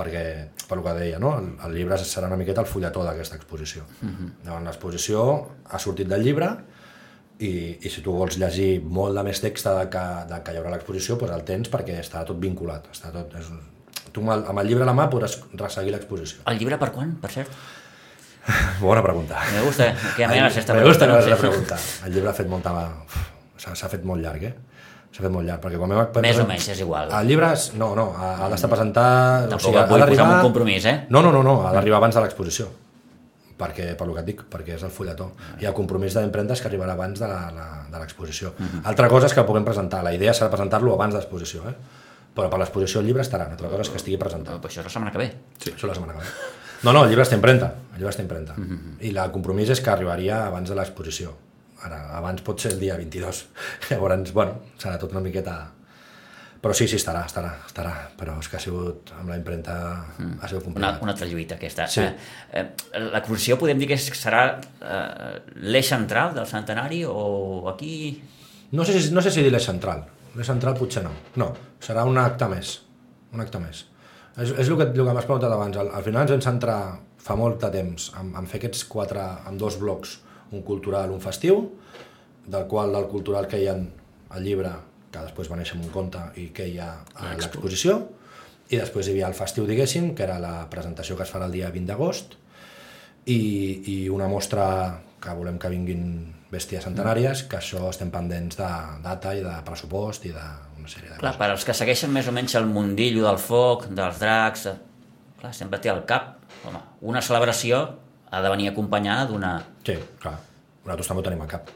[0.00, 0.24] perquè,
[0.66, 1.36] per el que deia, no?
[1.38, 3.84] el, el llibre serà una miqueta el fulletó d'aquesta exposició.
[4.00, 4.12] Uh Mhm.
[4.26, 4.44] -huh.
[4.46, 5.24] Llavors, l'exposició
[5.70, 6.48] ha sortit del llibre
[7.38, 10.56] i, i si tu vols llegir molt de més text de que, de que hi
[10.58, 12.88] haurà a l'exposició, doncs el tens perquè està tot vinculat.
[12.92, 13.46] Està tot, és,
[14.12, 16.40] tu amb el, amb el llibre a la mà podràs resseguir l'exposició.
[16.46, 17.48] El llibre per quan, per cert?
[18.80, 19.38] Bona pregunta.
[19.54, 21.78] Me gusta que me hagas esta Me gusta pregunta, no pregunta.
[22.06, 22.92] El llibre ha fet molta...
[23.60, 24.54] S'ha fet molt llarg, eh?
[25.10, 26.22] S'ha fet molt llarg, perquè quan vam...
[26.22, 27.10] Més o menys, és igual.
[27.10, 29.48] El llibre, és- no, no, ha, ha d'estar presentat...
[29.50, 30.94] Tampoc et vull posar un compromís, eh?
[31.10, 32.68] No, no, no, no ha d'arribar abans de l'exposició.
[33.60, 35.32] Perquè, per lo que et dic, perquè és el fulletó.
[35.60, 38.54] Hi ha compromís d'empremtes que arribarà abans de la- la- de l'exposició.
[38.56, 38.80] Mhm.
[38.86, 40.02] Altra cosa és que el puguem presentar.
[40.04, 41.74] La idea serà presentar-lo abans de l'exposició, eh?
[42.34, 43.44] Però per l'exposició el llibre estarà.
[43.50, 44.60] Una altra cosa és que estigui presentat.
[44.62, 45.28] Però això és la setmana que ve.
[45.58, 45.72] Sí.
[45.74, 46.26] Això la setmana que ve.
[46.84, 47.74] No, no, el llibre està impremta.
[47.92, 48.54] El llibre està impremta.
[48.56, 48.96] Mhm.
[49.00, 51.34] I el compromís és que arribaria abans de l'exposició.
[51.86, 53.44] Ara, abans pot ser el dia 22.
[53.90, 55.58] Llavors, bueno, serà tot una miqueta...
[56.60, 57.92] Però sí, sí, estarà, estarà, estarà.
[58.20, 60.74] Però és que ha sigut, amb la impremta, ha sigut Mhm.
[60.76, 61.02] Una, complicat.
[61.06, 61.86] una altra lluita, aquesta.
[61.88, 62.02] Sí.
[62.04, 62.12] Eh,
[62.52, 67.94] eh, L'exposició podem dir que serà eh, l'eix central del centenari o aquí...
[68.72, 70.04] No sé, si, no sé si dir l'eix central.
[70.36, 71.14] L'eix central potser no.
[71.40, 71.48] No,
[71.80, 72.74] serà un acte més.
[73.32, 73.86] Un acte més.
[74.36, 75.80] És, és el que, el que m'has preguntat abans.
[75.80, 76.76] Al, al final ens vam centrar
[77.20, 80.18] fa molt de temps en, en fer aquests quatre, en dos blocs,
[80.52, 81.62] un cultural, un festiu,
[82.46, 84.72] del qual del cultural que hi ha al llibre,
[85.10, 87.60] que després va néixer amb un conte i que hi ha a L'expo.
[87.60, 88.00] l'exposició,
[88.70, 91.56] i després hi havia el festiu, diguéssim, que era la presentació que es farà el
[91.58, 92.36] dia 20 d'agost,
[93.26, 93.40] i,
[93.92, 94.66] i una mostra
[95.20, 96.04] que volem que vinguin
[96.50, 98.68] bèsties centenàries, que això estem pendents de
[99.04, 101.40] data i de pressupost i d'una sèrie de Clar, coses.
[101.42, 104.64] per als que segueixen més o menys el mundillo del foc, dels dracs...
[104.70, 104.76] De...
[105.40, 106.34] Clar, sempre té al cap.
[106.68, 107.84] Home, una celebració
[108.30, 109.52] ha de venir acompanyada d'una...
[109.86, 110.36] Sí, clar.
[110.84, 111.68] Nosaltres també ho tenim al cap.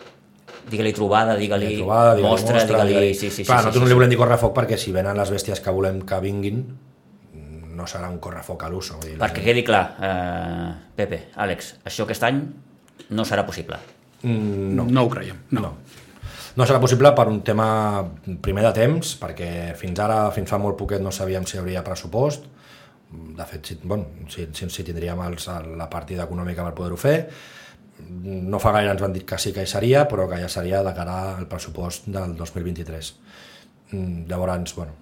[0.71, 2.93] Digue-li trobada, digue-li Digue-li trobada, digue-li mostra, digue-li...
[2.95, 4.93] digue-li- Sí, sí, sí, clar, sí, nosaltres sí, no li volem dir correfoc perquè si
[4.97, 6.63] venen les bèsties que volem que vinguin,
[7.75, 8.93] no serà un correfoc a l'ús.
[9.21, 12.41] Perquè quedi clar, eh, Pepe, Àlex, això aquest any
[13.11, 13.77] no serà possible.
[14.25, 15.43] No, no ho creiem.
[15.53, 15.61] No.
[15.67, 15.75] No.
[16.55, 17.67] No serà possible per un tema
[18.41, 21.83] primer de temps, perquè fins ara, fins fa molt poquet, no sabíem si hi hauria
[21.85, 22.47] pressupost.
[23.11, 27.19] De fet, si, bueno, si, si, si tindríem els, la partida econòmica per poder-ho fer.
[28.25, 30.83] No fa gaire ens van dir que sí que hi seria, però que ja seria
[30.83, 33.13] de cara al pressupost del 2023.
[33.93, 34.97] Mm, Llavors, bueno,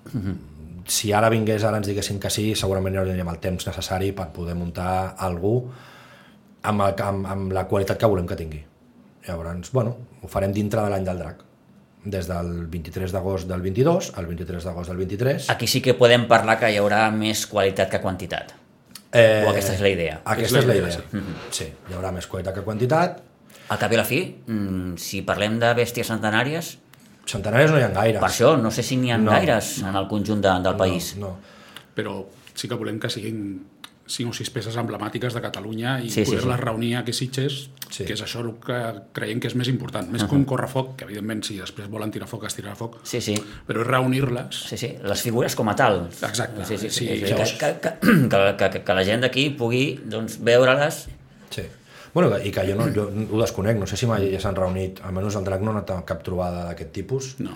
[0.87, 4.29] si ara vingués, ara ens diguessin que sí, segurament no tindríem el temps necessari per
[4.35, 5.55] poder muntar algú
[6.63, 8.61] amb, el, amb, amb la qualitat que volem que tingui.
[9.27, 11.45] Llavors, bueno, ho farem dintre de l'any del drac.
[12.05, 15.51] Des del 23 d'agost del 22 al 23 d'agost del 23.
[15.53, 18.55] Aquí sí que podem parlar que hi haurà més qualitat que quantitat.
[19.13, 20.21] Eh, O aquesta és la idea.
[20.25, 21.23] Aquesta És és la idea, idea.
[21.55, 23.21] Sí, hi haurà més qualitat que quantitat.
[23.69, 26.79] Al cap i a la fi, mm, si parlem de bèsties centenàries,
[27.25, 28.21] Centenaris no hi ha gaires.
[28.21, 29.31] per això no sé si n'hi ha No.
[29.31, 31.15] gaires en el conjunt de, del país.
[31.17, 31.37] No, no.
[31.95, 33.65] Però sí que volem que siguin
[34.07, 36.63] cinc o sis peces emblemàtiques de Catalunya i Sí, sí, poder-les sí.
[36.65, 38.05] reunir aquí a Sitges, Sí.
[38.07, 38.79] que és això el que
[39.13, 40.09] creiem que és més important.
[40.11, 43.21] Més que un correfoc, que evidentment si després volen tirar foc, es tirarà foc, Sí,
[43.21, 43.35] sí.
[43.67, 44.55] però és reunir-les.
[44.69, 46.09] Sí, sí, les figures com a tal.
[46.11, 49.21] Exacte, Sí, sí, sí, sí, sí, llavors- que, que, que, que, que, que la gent
[49.23, 51.09] d'aquí pugui doncs, veure-les
[51.51, 51.63] Sí.
[52.15, 55.01] Bueno, i que jo, no, jo ho desconec, no sé si mai ja s'han reunit,
[55.05, 57.53] almenys el DRAC no ha anat cap trobada d'aquest tipus, No.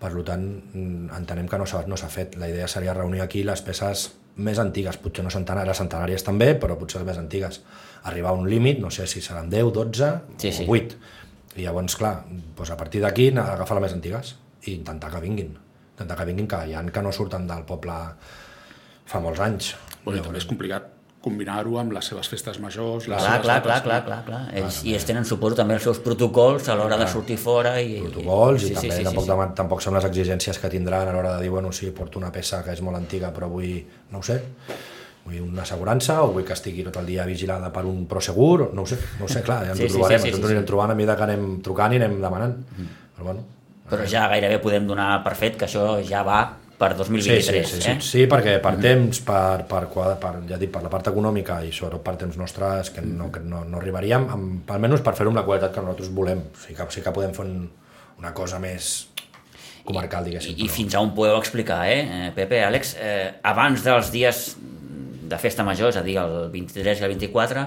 [0.00, 0.62] per tant
[1.16, 2.34] entenem que no s'ha no fet.
[2.36, 6.54] La idea seria reunir aquí les peces més antigues, potser no centenàries, les centenàries també,
[6.58, 7.60] però potser les més antigues.
[8.08, 10.64] Arribar a un límit, no sé si seran 10, 12 Sí, sí.
[10.68, 10.96] o 8.
[11.60, 12.14] I llavors, clar,
[12.56, 15.52] doncs a partir d'aquí agafar les més antigues i intentar que vinguin.
[15.92, 17.92] Intentar que vinguin, que hi ha que no surten del poble
[19.04, 19.74] fa molts anys.
[20.04, 20.88] Bueno, i també és complicat
[21.22, 23.84] combinar-ho amb les seves festes majors, les Clar, seves clar, clar, no?
[23.86, 24.40] clar, clar, clar.
[24.58, 27.76] Ells, I ells tenen, suposo, també els seus protocols a l'hora de sortir fora.
[27.80, 29.50] I, protocols i, sí, també sí, sí, tampoc, sí, sí.
[29.60, 32.62] tampoc són les exigències que tindran a l'hora de dir, bueno, sí, porto una peça
[32.66, 33.76] que és molt antiga però vull,
[34.10, 34.40] no ho sé,
[35.22, 38.82] vull una assegurança o vull que estigui tot el dia vigilada per un prosegur, no
[38.82, 40.42] ho sé, no ho sé, clar, ja ens Sí, ho trobarem, sí, sí, ens sí,
[40.42, 40.50] ho sí.
[40.50, 42.58] anirem trobant a mesura que anem trucant i anem demanant,
[43.14, 43.46] però bueno,
[43.92, 46.40] Però ja gairebé podem donar per fet que això ja va
[46.82, 47.96] per Sí, 2023, sí, sí, sí, eh?
[48.02, 49.84] sí, perquè per temps, per, per,
[50.20, 53.30] per, ja dic, per la part econòmica i sobretot per temps nostre és que no,
[53.34, 56.42] que no, no arribaríem, amb, almenys per fer-ho amb la qualitat que nosaltres volem.
[56.66, 57.70] Sí que, sí que podem fer un,
[58.18, 58.90] una cosa més
[59.86, 60.58] comarcal, diguéssim.
[60.58, 62.30] I, I fins a on podeu explicar, eh?
[62.36, 64.42] Pepe, Àlex, eh, abans dels dies
[65.32, 67.64] de festa major, és a dir, el 23 i el 24,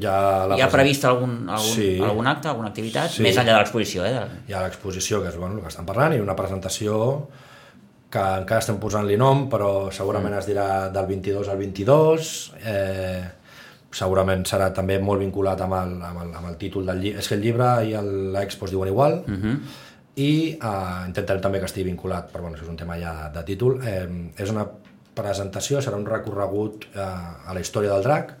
[0.00, 0.14] ja
[0.50, 2.00] la hi ha previst algun, algun, Sí.
[2.02, 3.22] algun acte, alguna activitat, Sí.
[3.22, 4.12] més enllà de l'exposició, eh?
[4.12, 7.28] de- hi ha l'exposició, que és bueno, el que estan parlant, i una presentació
[8.14, 10.42] que encara estem posant-li nom, però segurament mm.
[10.42, 12.34] es dirà del 22 al 22,
[12.70, 13.24] eh,
[13.94, 17.22] segurament serà també molt vinculat amb el, amb el, amb el títol del llibre.
[17.22, 17.96] És que el llibre i
[18.36, 19.58] l'expo es diuen igual, Uh -huh.
[20.16, 23.42] i eh, intentarem també que estigui vinculat, però bueno, això és un tema ja de
[23.42, 23.80] títol.
[23.82, 24.66] Eh, és una
[25.14, 28.34] presentació, serà un recorregut eh, a la història del drac,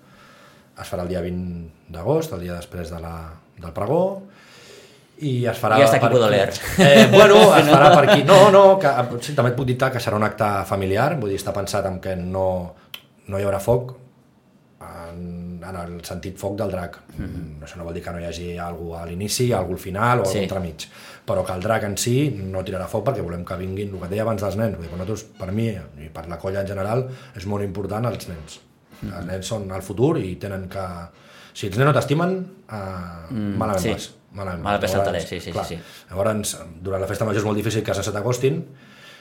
[0.80, 4.22] es farà el dia 20 d'agost, el dia després de la, del pregó,
[5.18, 5.78] i es farà...
[5.78, 6.52] I hasta aquí per puedo leer.
[6.78, 8.24] Eh, bueno, es farà per aquí...
[8.24, 8.88] No, no, que,
[9.20, 12.00] sí, també et puc dir que serà un acte familiar, vull dir, està pensat en
[12.00, 12.74] que no,
[13.28, 13.94] no hi haurà foc,
[14.84, 16.98] en, en el sentit foc del drac.
[17.16, 17.64] Mm -hmm.
[17.64, 20.24] Això no vol dir que no hi hagi algú a l'inici, algú al final o
[20.24, 20.38] Sí.
[20.38, 20.88] algú entremig.
[21.26, 24.08] Però que el drac en si no tirarà foc perquè volem que vinguin, el que
[24.08, 26.66] deia abans dels nens, vull dir, per nosaltres, per mi i per la colla en
[26.66, 28.60] general, és molt important els nens.
[29.02, 30.84] Els nens són el futur i tenen que...
[31.52, 32.76] Si els nens no t'estimen, eh,
[33.30, 33.90] Mm, malament sí.
[33.92, 34.10] vas.
[34.34, 36.08] Malament Mal Llavors, també, sí, sí, clar, sí, sí.
[36.10, 38.60] Llavors, durant la festa major és molt difícil que se t'acostin,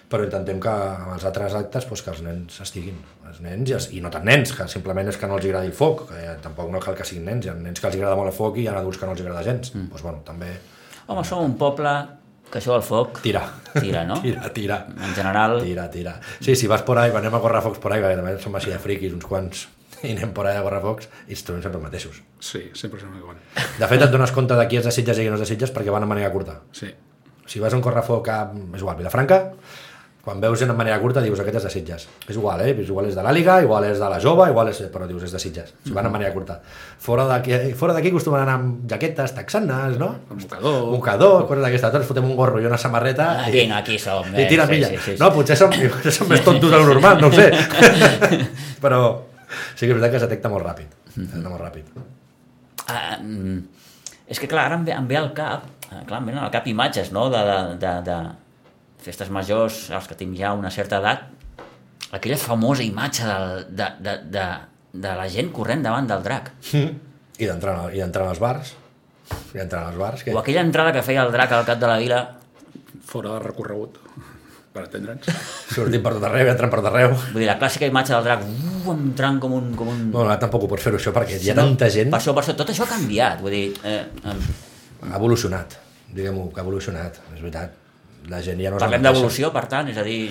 [0.09, 2.97] però intentem que amb els altres actes doncs, que els nens estiguin,
[3.29, 5.71] els nens i, els, i no tant nens, que simplement és que no els agradi
[5.71, 7.97] el foc, que ja, tampoc no cal que siguin nens, hi ha nens que els
[7.97, 9.89] agrada molt el foc i hi ha adults que no els agrada gens, mm.
[9.93, 10.53] doncs, bueno, també
[11.03, 11.91] Home, som un poble
[12.47, 13.17] que això del foc.
[13.25, 13.41] Tira,
[13.73, 14.19] tira, no?
[14.23, 16.13] tira, tira, En general, tira, tira.
[16.39, 18.79] Sí, si vas por ahí, anem a correfocs por ahí, perquè també som així de
[18.79, 19.65] friquis, uns quants,
[20.07, 22.19] i anem por ahí a correfocs i ens trobem sempre els mateixos.
[22.39, 23.39] Sí, sempre sembla igual.
[23.79, 25.49] De fet, et dones compte de qui és de Sitges i qui no és de
[25.49, 26.59] Sitges perquè van a manera curta.
[26.75, 26.91] Sí.
[27.47, 28.43] Si vas a un correfoc a,
[28.75, 29.39] és igual, Vilafranca,
[30.23, 32.05] quan veus en manera curta dius aquest és de Sitges.
[32.31, 32.71] És igual, eh?
[32.71, 34.79] És igual és de l'Àliga, igual és de la Jove, igual és...
[34.93, 35.73] però dius és de Sitges.
[35.83, 36.61] Si van en manera curta.
[37.03, 40.13] Fora d'aquí fora d'aquí acostumen a anar amb jaquetes texanes, no?
[40.29, 40.79] Mocador.
[40.93, 41.91] Mocador, coses d'aquesta.
[41.97, 44.31] Tots fotem un gorro i una samarreta aquí no, aquí som.
[44.31, 44.93] i tira sí, milla.
[44.93, 45.19] sí, sí, sí.
[45.19, 47.51] No, potser som, potser som més tontos de lo normal, no ho sé.
[48.83, 49.03] però
[49.75, 50.97] sí que és veritat que es detecta molt ràpid.
[51.09, 51.93] Es detecta molt ràpid.
[53.21, 53.59] Mm,
[54.27, 56.51] és que clar, ara em ve, em ve al cap, eh, clar, em venen al
[56.53, 60.99] cap imatges, no?, de, de, de, de festes majors, els que tinc ja una certa
[61.03, 61.25] edat,
[62.13, 64.45] aquella famosa imatge del, de, de, de,
[64.93, 66.53] de la gent corrent davant del drac.
[67.41, 68.75] I d'entrar i d'entrar als bars.
[69.53, 70.23] I d'entrar als bars.
[70.23, 70.35] Que...
[70.35, 72.23] O aquella entrada que feia el drac al cap de la vila,
[73.03, 73.97] Fora de recorregut,
[74.73, 75.27] per atendre'ns.
[75.75, 77.13] Sortim per tot arreu, entren per tot arreu.
[77.33, 79.71] vull dir, la clàssica imatge del drac, uh, entrant com un...
[79.77, 80.01] Com un...
[80.11, 82.09] No, no, tampoc ho pots fer això perquè hi ha tanta gent...
[82.13, 83.65] Per això, per això, tot això ha canviat, vull dir...
[83.85, 84.37] Eh, eh,
[85.03, 85.73] Ha evolucionat,
[86.15, 87.79] diguem-ho, que ha evolucionat, és veritat.
[88.31, 90.29] La gent ja no parlem d'evolució, per tant, és a dir,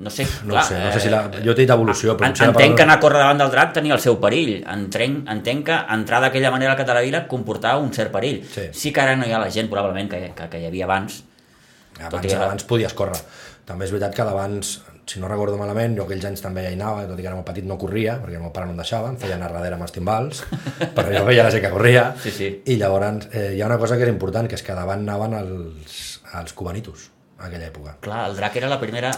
[0.00, 0.24] no sé...
[0.48, 1.18] No ho sé, no sé si la...
[1.44, 3.74] Jo t'he dit evolució, però En, entenc que paraula- anar a córrer davant del drac
[3.76, 4.54] tenia el seu perill.
[4.72, 8.40] Entenc, entenc que entrar d'aquella manera al Catalavila comportava un cert perill.
[8.48, 8.64] Sí.
[8.72, 11.20] sí que ara no hi ha la gent, probablement, que, que, que hi havia abans.
[12.00, 13.20] Abans, que- abans podies córrer.
[13.64, 14.70] També és veritat que d'abans,
[15.08, 17.36] si no recordo malament, jo aquells anys també ja hi anava, tot i que era
[17.38, 19.78] molt petit no corria, perquè el meu pare no em deixava, em feia anar darrere
[19.78, 20.42] amb els timbals,
[20.96, 22.50] però jo veia la gent que corria, Sí, sí.
[22.66, 25.38] i llavors eh, hi ha una cosa que és important, que és que davant anaven
[25.40, 27.96] els, els cubanitos, a aquella època.
[28.04, 29.14] Clar, el drac era la primera,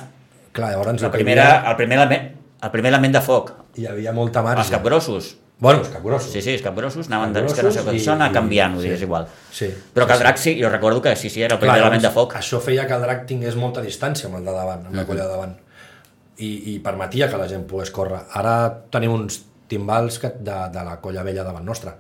[0.57, 2.31] Clar, llavors la primera, el, primer element,
[2.63, 3.51] el primer element de foc.
[3.77, 4.63] hi havia molta marge.
[4.63, 5.35] Els capgrossos.
[5.59, 6.31] Bueno, els capgrossos.
[6.33, 7.40] Sí, sí, els capgrossos anaven de...
[7.55, 8.90] Que no sé, això anar i- canviant, vull sí.
[8.92, 9.27] és igual.
[9.51, 9.71] Sí.
[9.95, 12.03] Però que el drac sí, jo recordo que sí, sí, era el primer Clar, element
[12.05, 12.35] de foc.
[12.37, 15.25] Això feia que el drac tingués molta distància amb el de davant, amb la colla
[15.25, 15.55] de davant.
[16.38, 18.19] i, i permetia que la gent pogués córrer.
[18.37, 18.53] Ara
[18.92, 19.38] tenim uns
[19.73, 21.95] timbals que, de, de la colla vella davant nostra.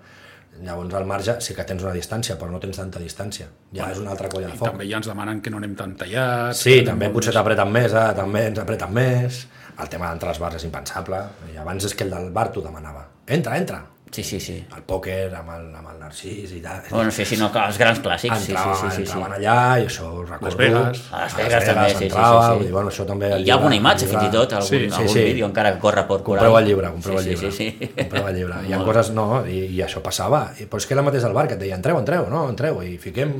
[0.60, 3.46] Llavors al marge sí que tens una distància, però no tens tanta distància.
[3.76, 4.68] Ja és una altra colla de I foc.
[4.74, 6.60] també ja ens demanen que no anem tan tallats.
[6.64, 8.04] Sí, també molt potser més- t'apreten més, eh?
[8.20, 9.40] també ens apreten més.
[9.82, 11.18] El tema d'entrar als bars és impensable.
[11.52, 13.04] I abans és que el del bar t'ho demanava.
[13.26, 13.82] Entra, entra.
[14.16, 14.54] Sí, sí, sí.
[14.72, 16.78] El pòquer amb el, amb el Narcís i tal.
[16.92, 18.38] Bueno, sí, sí, no, els grans clàssics.
[18.38, 19.02] Sí, sí, entrava, sí, sí, sí.
[19.02, 20.56] entraven allà i això ho recordo.
[20.60, 21.00] Vegas.
[21.10, 22.54] A Las Vegas també, sí, sí, entrava, sí, sí.
[22.54, 23.32] Vull dir, bueno, això també...
[23.42, 25.24] hi ha alguna llibre- imatge, el fins i tot, algun, Sí, algun sí, sí.
[25.26, 26.44] vídeo encara que corre per coral.
[26.46, 27.52] Compreu el llibre, compreu sí, el llibre.
[27.52, 27.92] Sí, sí, sí.
[27.98, 28.62] Compreu el llibre.
[28.68, 30.44] Hi ha coses, no, i, i això passava.
[30.56, 32.46] I, però és que era el mateix del bar que et deia, entreu, entreu, no,
[32.54, 33.34] entreu, i fiquem...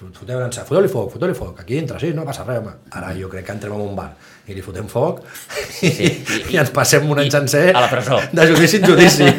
[0.00, 2.70] Foteu foteu-li foc, foteu-li foc, aquí dintre, sí, no passa res, home.
[2.96, 4.14] Ara jo crec que entrem en un bar
[4.50, 5.22] i li fotem foc
[5.82, 6.08] i, sí.
[6.10, 8.18] i, i ens passem un any I- sencer a la presó.
[8.32, 9.28] de judici en judici.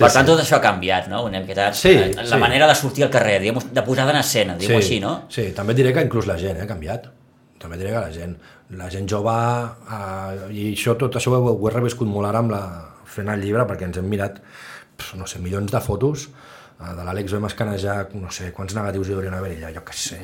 [0.00, 1.24] per tant, tot això ha canviat, no?
[1.28, 2.38] Una miqueta, Sí, eh, la sí.
[2.40, 5.12] manera de sortir al carrer, diguem de posada en escena, diguem sí, així, no?
[5.28, 7.08] Sí, també diré que inclús la gent eh, ha canviat.
[7.60, 8.36] També diré que la gent,
[8.80, 9.34] la gent jove,
[9.92, 12.62] eh, i això, tot això ho, ho he reviscut molt ara amb la,
[13.04, 14.40] fent el llibre, perquè ens hem mirat,
[14.96, 16.28] pf, no sé, milions de fotos,
[16.80, 19.98] eh, de l'Àlex vam escanejar, no sé, quants negatius hi haurien haver allà, jo què
[20.06, 20.22] sé.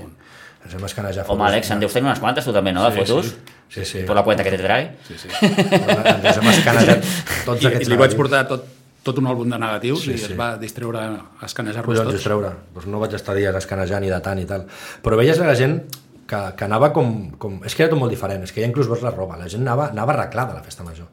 [0.67, 1.37] Ens vam escanejar fotos.
[1.39, 3.35] Home, Àlex, en deus tenir unes quantes, tu també, no, de Sí, fotos?
[3.71, 4.03] Sí, sí.
[4.07, 4.89] Por la cuenta que te trae.
[5.07, 5.29] Sí, sí.
[5.31, 7.05] Ens hem escanejat
[7.47, 8.65] tots I, aquests I li vaig portar tot,
[9.07, 10.33] tot un àlbum de negatius Sí, i sí.
[10.33, 12.19] es va distreure a escanejar-los tots.
[12.19, 12.51] és treure.
[12.75, 14.67] Doncs no vaig estar dies escanejant i datant i tal.
[15.03, 15.79] Però veies la gent
[16.27, 17.61] que, que anava com, com...
[17.67, 19.39] És que era tot molt diferent, és que ja inclús veus la roba.
[19.39, 21.07] La gent anava, anava arreglada a la festa major.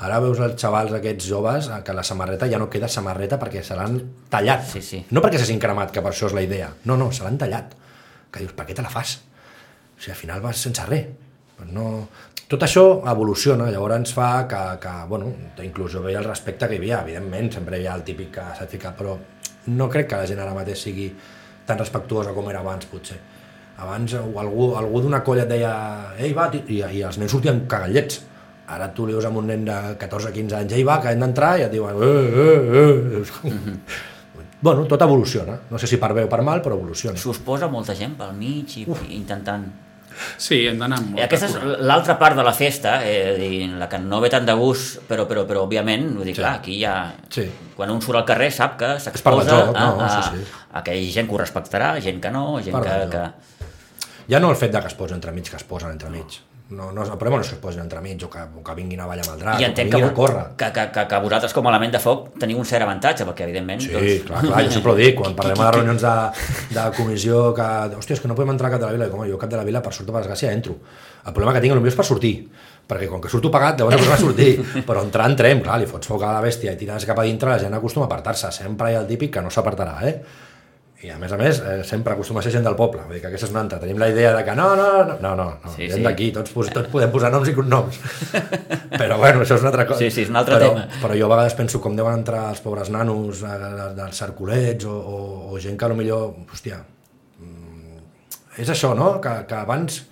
[0.00, 3.60] Ara veus els xavals aquests joves eh, que la samarreta ja no queda samarreta perquè
[3.62, 3.98] se l'han
[4.32, 4.64] tallat.
[4.72, 5.02] Sí, sí.
[5.12, 6.70] No perquè s'hagin cremat, que per això és la idea.
[6.88, 7.74] No, no, se l'han tallat.
[8.30, 9.18] Que dius, per què te la fas?
[9.96, 11.08] O sigui, al final vas sense res.
[11.56, 11.86] Pues no...
[12.50, 15.28] Tot això evoluciona, llavors ens fa que, que bueno,
[15.62, 18.46] inclús jo veia el respecte que hi havia, evidentment, sempre hi ha el típic que
[18.58, 19.14] s'ha ficat, però
[19.70, 21.06] no crec que la gent ara mateix sigui
[21.68, 23.20] tan respectuosa com era abans, potser.
[23.80, 25.70] Abans algú, algú d'una colla et deia
[26.18, 28.18] ei, va, ti-", i, i els nens sortien cagallets.
[28.70, 31.56] Ara tu li dius a un nen de 14-15 anys, ei, va, que hem d'entrar,
[31.58, 34.18] i et diuen, eh, eh, eh.
[34.60, 35.58] Bueno, tot evoluciona.
[35.70, 37.16] No sé si per bé o per mal, però evoluciona.
[37.18, 39.64] S'us posa molta gent pel mig i, i intentant...
[40.36, 43.68] Sí, hem d'anar amb I molta aquesta és l'altra part de la festa, eh, dir,
[43.80, 46.40] la que no ve tant de gust, però, però, però òbviament, vull dir, Sí.
[46.42, 46.96] clar, aquí ja...
[47.30, 47.46] Sí.
[47.76, 50.66] Quan un surt al carrer sap que s'exposa a, no, a, sí, sí.
[50.76, 52.98] a que hi ha gent que ho respectarà, gent que no, gent que...
[53.14, 53.24] que...
[54.30, 56.36] Ja no el fet de que es posen entremig, que es posen entremig.
[56.42, 59.00] No, no, el problema no és que es posin entremig o que, o que vinguin
[59.02, 60.44] a ballar amb el drac, I que que, a córrer.
[60.56, 63.46] que, que, que, que vosaltres com a element de foc teniu un cert avantatge, perquè
[63.48, 63.82] evidentment...
[63.82, 66.16] Sí, doncs, clar, clar, jo sempre ho dic, quan parlem de reunions de,
[66.76, 69.24] de comissió que, hòstia, és que no podem entrar a Cap de la Vila, com,
[69.26, 70.76] jo Cap de la Vila, per sort o per desgràcia, entro.
[71.26, 72.34] El problema que tinc potser és per sortir,
[72.90, 74.52] perquè com que surto pagat, llavors no podrà sortir,
[74.88, 77.50] però entrar, entrem, clar, li fots foc a la bèstia i tires cap a dintre,
[77.50, 80.14] la gent acostuma a apartar-se, sempre hi ha el típic que no s'apartarà, eh?
[81.00, 83.22] I a més a més, eh, sempre acostuma a ser gent del poble, vull dir
[83.22, 83.78] que aquesta és una altra.
[83.80, 86.04] Tenim la idea de que no, no, no, no, no, no Sí, gent sí.
[86.04, 87.96] d'aquí, tots, tots podem posar noms i cognoms.
[89.00, 90.02] però bueno, això és una altra cosa.
[90.02, 90.84] Sí, sí, és un altre però, tema.
[91.00, 94.84] Però jo a vegades penso com deuen entrar els pobres nanos eh, de- dels cerculets
[94.84, 95.18] o, o,
[95.54, 96.82] o gent que millor, hòstia,
[97.40, 98.04] mm,
[98.60, 99.14] és això, no?
[99.24, 100.02] Que, que abans,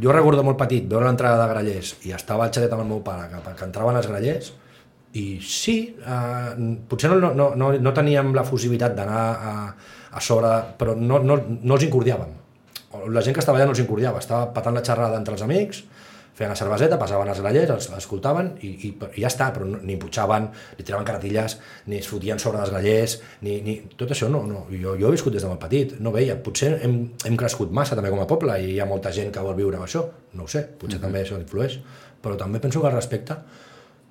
[0.00, 3.02] jo recordo molt petit veure l'entrada de Grallers i estava al xalet amb el meu
[3.04, 4.54] pare, que, que entraven els Grallers,
[5.12, 6.52] i sí, eh,
[6.88, 9.56] potser no, no, no, no teníem la fusivitat d'anar a,
[10.12, 12.38] a sobre, però no, no, no els incordiàvem.
[13.12, 15.82] La gent que estava allà no els incordiava, estava patant la xerrada entre els amics,
[16.36, 19.80] feien la cerveseta, passaven els grallers, els escoltaven i, i, i ja està, però no,
[19.84, 20.48] ni putxaven,
[20.78, 21.58] ni tiraven cartilles,
[21.92, 23.74] ni es fotien sobre els grallers, ni, ni...
[24.00, 24.64] tot això no, no.
[24.72, 26.96] Jo, jo he viscut des de molt petit, no veia, potser hem,
[27.28, 29.80] hem crescut massa també com a poble i hi ha molta gent que vol viure
[29.80, 30.06] amb això,
[30.38, 31.76] no ho sé, potser també això influeix,
[32.24, 33.36] però també penso que al respecte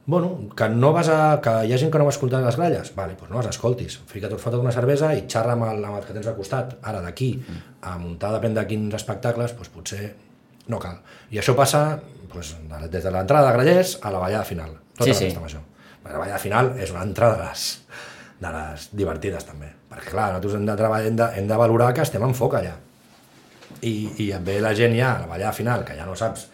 [0.06, 1.40] Bueno, que no vas a...
[1.44, 4.00] que hi ha gent que no va escoltar les gralles, vale, doncs no les escoltis.
[4.10, 6.74] Fica't, fota't una cervesa i xerra amb el, amb el que tens al costat.
[6.82, 7.30] Ara, d'aquí
[7.86, 10.10] a muntar, depèn de quins espectacles, doncs potser
[10.74, 10.98] no cal.
[11.32, 11.84] I això passa
[12.34, 14.74] doncs, de- des de l'entrada de Grallers a la ballada final.
[14.98, 15.26] Tota Sí, la sí.
[15.30, 15.62] festa major.
[16.04, 17.68] La ballada final és una altra de les,
[18.42, 19.70] de les divertides, també.
[19.92, 22.56] Perquè, clar, nosaltres hem de, treballar, hem de, hem de valorar que estem en foc
[22.58, 22.74] allà.
[23.86, 23.94] I,
[24.26, 26.48] i et ve la gent ja a la ballada final, que ja no saps...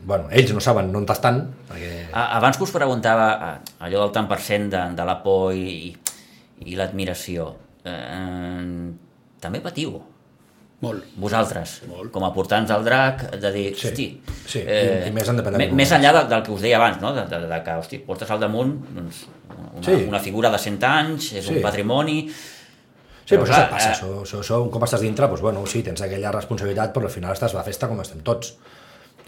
[0.00, 1.88] Bueno, ells no saben on estan, perquè...
[2.14, 5.90] Abans que us preguntava eh, allò del tant per cent de, de la por i,
[6.64, 7.48] i l'admiració,
[7.84, 8.92] eh,
[9.42, 9.98] també patiu,
[10.80, 11.08] Molt.
[11.18, 12.12] vosaltres, Molt.
[12.14, 14.06] com a portants del drac, de dir, Sí, hosti...
[14.46, 17.10] sí, i- i més quin Més enllà del, del que us deia abans, no?
[17.16, 19.98] de, de, de que, hosti, portes al damunt doncs, una, Sí.
[20.06, 21.56] una figura de 100 anys, és Sí.
[21.56, 22.20] un patrimoni...
[23.28, 25.42] Sí, però, Però, això clar, et passa, eh, això, això, això, cop estàs dintre, doncs,
[25.44, 28.54] bueno, sí, tens aquella responsabilitat, però al final estàs a la festa com estem tots.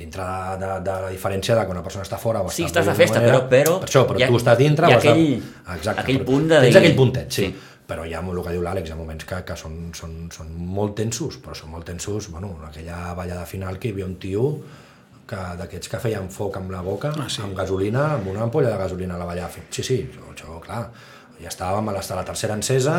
[0.00, 2.80] Dintre de, de, de la diferència de que una persona està fora o Sí, està
[2.80, 4.88] estàs a d'una festa, manera, però- però Per això, però ha- tu estàs dintre...
[4.88, 7.44] hi ha estàs- aquell- Exacte, aquell punt de Tens dir- aquell puntet, sí.
[7.50, 7.56] Sí.
[7.90, 10.50] Però hi ha el que diu l'Àlex, hi ha moments que, que són, són, són
[10.78, 14.14] molt tensos, però són molt tensos, bueno, en aquella ballada final que hi havia un
[14.22, 14.44] tio
[15.26, 17.42] que d'aquests que feien foc amb la boca, Ah, sí.
[17.42, 19.50] amb gasolina, amb una ampolla de gasolina a la vallada.
[19.70, 20.84] Sí, sí, això, això clar.
[21.42, 22.96] Ja estàvem a la, a la tercera encesa,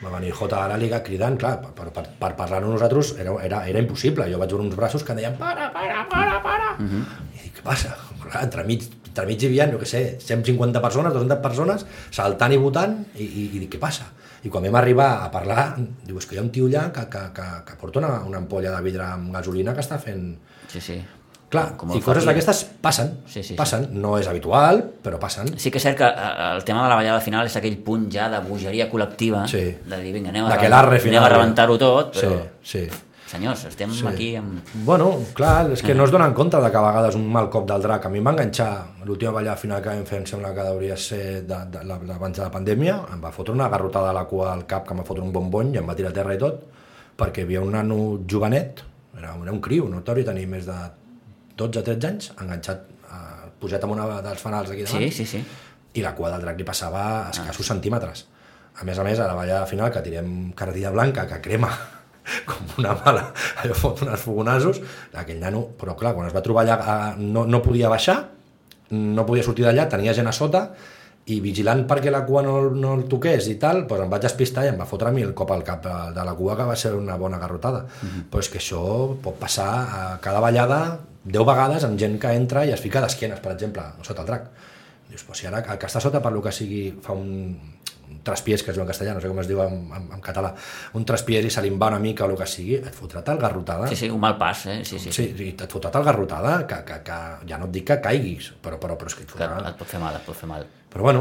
[0.00, 0.56] va venir J.
[0.56, 4.28] Aràliga cridant, clar, per, per, per, parlar-nos nosaltres era, era, era impossible.
[4.32, 6.72] Jo vaig veure uns braços que deien para, para, para, para.
[6.78, 7.04] Uh -huh.
[7.36, 7.96] I dic, què passa?
[8.22, 13.04] Clar, entremig, entremig hi havia, no què sé, 150 persones, 200 persones, saltant i votant,
[13.14, 14.04] i, i, i dic, què passa?
[14.42, 15.76] I quan vam arribar a parlar,
[16.06, 18.38] diu, és que hi ha un tio allà que, que, que, que porta una, una
[18.38, 20.38] ampolla de vidre amb gasolina que està fent...
[20.68, 21.02] Sí, sí.
[21.50, 23.88] Clar, Com i coses d'aquestes passen, Sí, sí, passen.
[24.00, 25.48] No és habitual, però passen.
[25.58, 28.06] Sí que és cert que eh, el tema de la ballada final és aquell punt
[28.12, 29.64] ja de bogeria col·lectiva, Sí.
[29.84, 32.84] de dir, vinga, anem a, anem a rebentar-ho tot, Sí, però, sí.
[33.26, 34.06] senyors, estem Sí.
[34.06, 34.60] aquí amb...
[34.86, 37.66] Bueno, clar, és que no es donen compte de que a vegades un mal cop
[37.66, 38.06] del drac.
[38.06, 40.96] A mi em va enganxar l'última ballada final que vam fer, em sembla que hauria
[40.96, 44.24] ser de, de, de, abans de la pandèmia, em va fotre una garrotada a la
[44.24, 46.34] cua al cap que em va fotre un bombony i em va tirar a terra
[46.34, 46.62] i tot,
[47.18, 48.82] perquè hi havia un nano jovenet,
[49.18, 50.78] era, era un criu, no hauria tenir més de
[51.60, 55.26] 12 o 13 anys, enganxat, eh, posat amb una dels fanals aquí davant, Sí, sí,
[55.36, 55.44] sí.
[55.94, 58.26] i la cua del drac li passava a escassos centímetres.
[58.80, 61.70] A més a més, a la ballada final, que tirem carretilla blanca, que crema
[62.48, 63.30] com una mala,
[63.62, 64.80] allò fot uns fogonassos,
[65.14, 68.20] aquell nano, però clar, quan es va trobar allà, no, no podia baixar,
[68.90, 70.64] no podia sortir d'allà, tenia gent a sota,
[71.30, 74.64] i vigilant perquè la cua no, no el toqués i tal, doncs em vaig despistar
[74.66, 75.84] i em va fotre a mi el cop al cap
[76.16, 77.84] de la cua, que va ser una bona garrotada.
[77.84, 78.24] Mm -hmm.
[78.30, 78.82] Però és que això
[79.22, 83.40] pot passar a cada ballada 10 vegades amb gent que entra i es fica d'esquenes,
[83.44, 84.48] per exemple, sota el drac.
[85.10, 87.58] Dius, però si ara el que està sota per lo que sigui fa un,
[88.10, 90.22] un traspiés, que es diu en castellà, no sé com es diu en, en, en
[90.24, 90.52] català,
[90.94, 93.40] un traspiés i se li va una mica o el que sigui, et fotrà tal
[93.42, 93.88] garrotada.
[93.90, 94.80] Sí, sí, un mal pas, eh?
[94.86, 95.28] Sí, sí, sí.
[95.50, 97.18] et fotrà tal garrotada que, que, que
[97.50, 99.64] ja no et dic que caiguis, però, però, però és que et Que fotrà...
[99.74, 100.66] et pot fer mal, et pot fer mal.
[100.90, 101.20] Però bueno,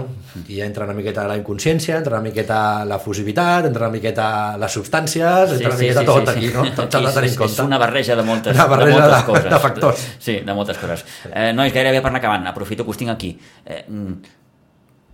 [0.49, 4.57] i ja entra una miqueta la inconsciència, entra una miqueta la fusivitat, entra una miqueta
[4.57, 6.63] les substàncies, entra una miqueta tot aquí, no?
[6.73, 7.53] Tot s'ha de tenir en compte.
[7.53, 9.51] És una barreja de moltes, Una barreja de moltes de- coses.
[9.53, 10.07] de factors.
[10.17, 11.05] Sí, de moltes coses.
[11.31, 13.31] Eh, nois, gairebé per anar acabant, aprofito que us tinc aquí.
[13.65, 14.13] Eh, mm,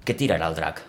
[0.07, 0.81] què tirarà el drac?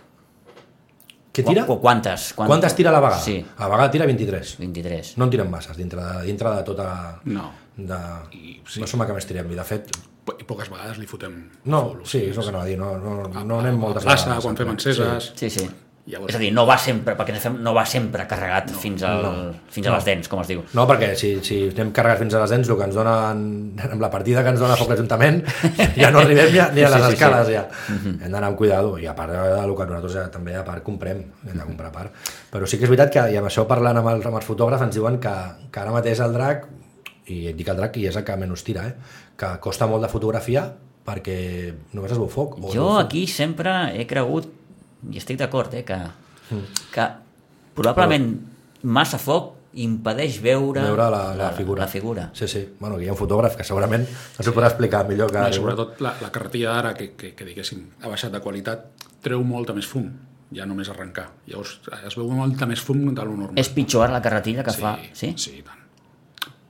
[1.36, 1.66] Què tira?
[1.66, 2.30] Qu quantes?
[2.38, 3.20] Quant- Quantes tira a la vegada?
[3.20, 4.56] Sí, A la vegada tira 23.
[4.58, 5.16] 23.
[5.18, 7.20] No en tiren masses dintre de, dintre de tota...
[7.24, 7.50] No.
[7.76, 7.98] De...
[8.32, 8.80] I, sí.
[8.80, 9.90] No som el que més tirem, i de fet...
[10.26, 11.36] I poques vegades li fotem...
[11.70, 13.82] No, o sí, és el que anava a dir, no, no, a- no anem a-
[13.88, 14.44] moltes a plaça, vegades.
[14.48, 15.32] quan fem enceses...
[15.38, 15.68] Sí, sí.
[16.06, 19.02] Llavors- És a dir, no va sempre, perquè fet no va sempre carregat no, fins,
[19.02, 19.30] al, no,
[19.74, 20.60] fins a les dents, com es diu.
[20.78, 23.40] No, perquè si, si anem carregats fins a les dents, el que ens donen,
[23.88, 25.40] amb la partida que ens dona foc l'Ajuntament,
[25.98, 27.18] ja no arribem ni a, ni a Sí, les sí, sí.
[27.18, 27.64] escales, ja.
[27.90, 31.24] Hem d'anar amb cuidado, i a part del que nosaltres ja, també a part comprem,
[31.42, 32.14] hem de comprar a part.
[32.54, 34.86] Però sí que és veritat que, i amb això parlant amb, el, amb els fotògrafs,
[34.86, 35.34] ens diuen que,
[35.74, 36.68] que ara mateix el drac,
[37.26, 38.94] i dic el drac i és el que menys tira, eh?
[39.36, 40.66] Que costa molt de fotografiar
[41.06, 42.56] perquè només es veu foc.
[42.58, 43.04] o Jo veu foc.
[43.04, 44.48] aquí sempre he cregut,
[45.12, 45.98] i estic d'acord, eh, que,
[46.50, 46.62] Mm.
[46.94, 47.04] que
[47.74, 48.26] probablement
[48.86, 51.82] massa foc impedeix veure, veure la, la, figura.
[51.82, 52.30] La figura.
[52.32, 52.62] Sí, sí.
[52.80, 55.38] Bueno, que hi ha un fotògraf que segurament ens ho podrà explicar millor que...
[55.42, 58.86] No, sobretot la, la carretilla d'ara, que, que, que diguéssim, ha baixat de qualitat,
[59.26, 60.06] treu molta més fum,
[60.56, 61.26] ja només arrencar.
[61.50, 63.58] Llavors es veu molta més fum de lo normal.
[63.60, 64.96] És pitjor la carretilla que fa...
[65.12, 65.34] Sí?
[65.36, 65.82] Sí, i tant.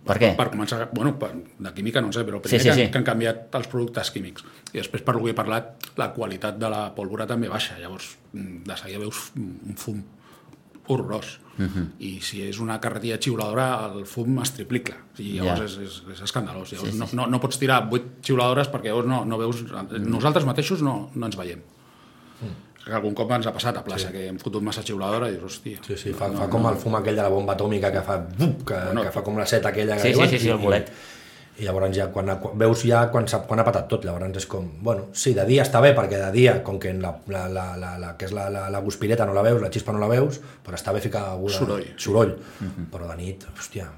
[0.06, 0.32] Per què?
[0.38, 2.90] Per començar, bueno, per, de química no sé, però Sí, primer sí, que, sí.
[2.92, 4.44] que han canviat els productes químics.
[4.72, 7.78] I després, per lo que he parlat, la qualitat de la pólvora també baixa.
[7.78, 10.02] Llavors, mm, de seguida veus un fum
[10.88, 11.40] horrorós.
[11.58, 11.68] Uh Mhm.
[11.74, 11.86] -huh.
[11.98, 14.92] I si és una carretilla xiuladora, el fum es triplica.
[15.18, 15.64] I llavors Ja.
[15.64, 16.70] és, és, és escandalós.
[16.72, 17.16] Llavors, Sí, sí, no, sí.
[17.16, 19.64] no, no pots tirar vuit xiuladores perquè llavors no, no veus...
[19.98, 21.60] Nosaltres mateixos no, no ens veiem.
[22.86, 24.14] Que algun cop ens ha passat a plaça, sí.
[24.14, 25.80] que hem fotut massa xiuladora i dius, hòstia...
[25.82, 28.20] Sí, sí, fa, fa com el fum aquell de la bomba atòmica que fa...
[28.22, 29.02] Bup, que, Bueno.
[29.02, 30.92] que fa com la seta aquella que Sí, sí, sí, sí, el bolet.
[31.56, 34.68] I, llavors ja, quan, quan veus ja quan, quan ha patat tot, llavors és com...
[34.86, 37.92] Bueno, sí, de dia està bé, perquè de dia, com que la, la, la, la,
[37.98, 40.38] la, que és la, la, la guspireta no la veus, la xispa no la veus,
[40.62, 41.56] però està bé ficar alguna...
[41.56, 41.88] Soroll.
[41.96, 42.36] Soroll.
[42.92, 43.88] Però de nit, hòstia...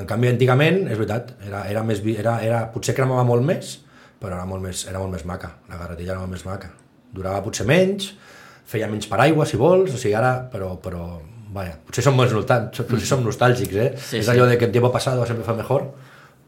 [0.00, 3.76] En canvi, antigament, és veritat, era, era més, era, era, potser cremava molt més,
[4.18, 5.52] però era molt més, era molt més maca.
[5.70, 6.72] La carretilla era molt més maca.
[7.14, 8.10] Durava potser menys,
[8.66, 11.04] feia menys paraigua, si vols, o sigui, ara, però, però
[11.54, 13.90] vaja, potser som nostàlgics, potser som nostàlgics, eh?
[13.94, 14.32] Sí, és sí.
[14.32, 15.86] allò de que el tiempo pasado sempre fue mejor,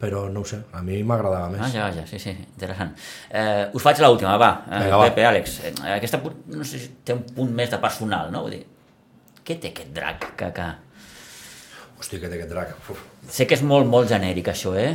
[0.01, 1.63] però no ho sé, a mi m'agradava més.
[1.63, 2.93] Vaja, vaja, sí, sí, interessant.
[3.31, 4.51] Eh, us faig l'última, va.
[4.67, 5.11] Eh, Vinga, va.
[5.11, 8.43] Pepe, Àlex, eh, aquesta no sé si té un punt més de personal, no?
[8.45, 8.65] Vull dir,
[9.47, 10.67] què té aquest drac que, que...
[11.97, 12.75] Hòstia, que té aquest drac.
[12.93, 13.05] Uf.
[13.33, 14.91] Sé que és molt, molt genèric, això, eh?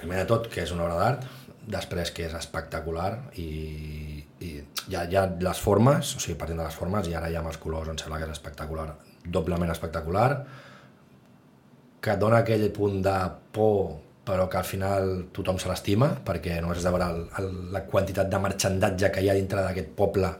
[0.00, 1.28] Primer de tot, que és una obra d'art,
[1.70, 3.46] després que és espectacular i,
[4.40, 4.56] i
[4.88, 7.60] ja, ja les formes, o sigui, partint de les formes, i ara ja amb els
[7.60, 8.86] colors em sembla que és espectacular,
[9.24, 10.30] doblement espectacular,
[12.00, 13.18] que dona aquell punt de
[13.52, 13.98] por
[14.30, 17.84] però que al final tothom se l'estima perquè només has de veure el, el, la
[17.88, 20.30] quantitat de marxandatge que hi ha dintre d'aquest poble.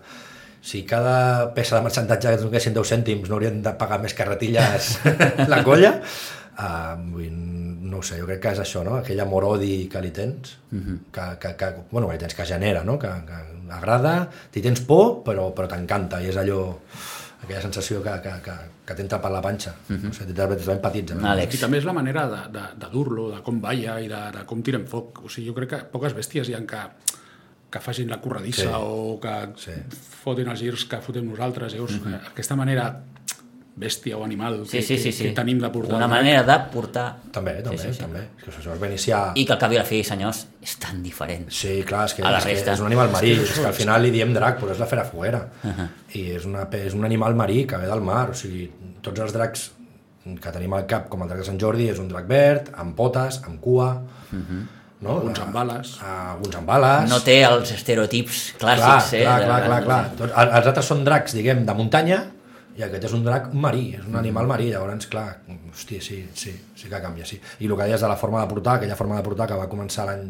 [0.62, 4.92] Si cada peça de marxandatge que donessin 10 cèntims no haurien de pagar més carretilles
[5.52, 5.94] la colla
[6.60, 6.96] uh,
[7.90, 8.98] no ho sé, jo crec que és això, no?
[9.00, 10.98] aquell amor-odi que li tens, uh -huh.
[11.12, 12.98] que, que, que, bueno, que li tens, que genera, no?
[12.98, 13.38] que, que
[13.70, 16.76] agrada, t'hi tens por, però, però t'encanta, i és allò,
[17.42, 18.56] aquella sensació que, que, que,
[18.86, 19.74] que t'entra per la panxa.
[19.88, 20.10] Uh -huh.
[20.10, 20.32] o sigui.
[21.24, 21.32] Eh?
[21.32, 21.54] Àlex.
[21.54, 24.44] I també és la manera de, de, de dur-lo, de com balla i de, de
[24.46, 25.24] com tiren foc.
[25.24, 26.82] O sigui, jo crec que poques bèsties hi ha que,
[27.70, 28.68] que facin la corredissa Sí.
[28.74, 29.72] o que Sí.
[30.24, 31.74] fotin els girs que fotem nosaltres.
[31.74, 32.20] Llavors, uh -huh.
[32.28, 33.02] aquesta manera
[33.80, 35.24] bèstia o animal Sí, que, sí, sí, que, sí.
[35.24, 35.96] que tenim de portar.
[35.96, 37.06] Una manera de portar...
[37.32, 38.02] També, també, sí, sí, sí.
[38.04, 38.26] també.
[38.38, 39.20] És que això es va iniciar...
[39.34, 41.48] I que al cap i la fi, senyors, és tan diferent.
[41.50, 43.76] Sí, clar, és que, A la és, que és un animal marí, és que al
[43.76, 45.42] final li diem drac, però és la fera foguera.
[45.64, 45.88] Uh -huh.
[46.14, 48.70] I és, una, és un animal marí que ve del mar, o sigui,
[49.00, 49.70] tots els dracs
[50.40, 52.94] que tenim al cap, com el drac de Sant Jordi, és un drac verd, amb
[52.94, 54.02] potes, amb cua,
[54.32, 54.66] uh -huh.
[55.00, 55.10] no?
[55.10, 55.98] Alguns amb bales.
[56.02, 57.10] Ah, alguns amb bales.
[57.10, 59.22] No té els estereotips clar, clàssics, eh?
[59.22, 60.10] clar, de- clar, clar, de- clar.
[60.18, 62.24] Tots, el- els altres són dracs, diguem, de muntanya,
[62.80, 65.26] i aquest és un drac marí, és un animal marí, llavors, clar,
[65.70, 67.36] hòstia, sí, sí, sí que canvia, sí.
[67.60, 69.68] I el que deies de la forma de portar, aquella forma de portar que va
[69.68, 70.26] començar l'any...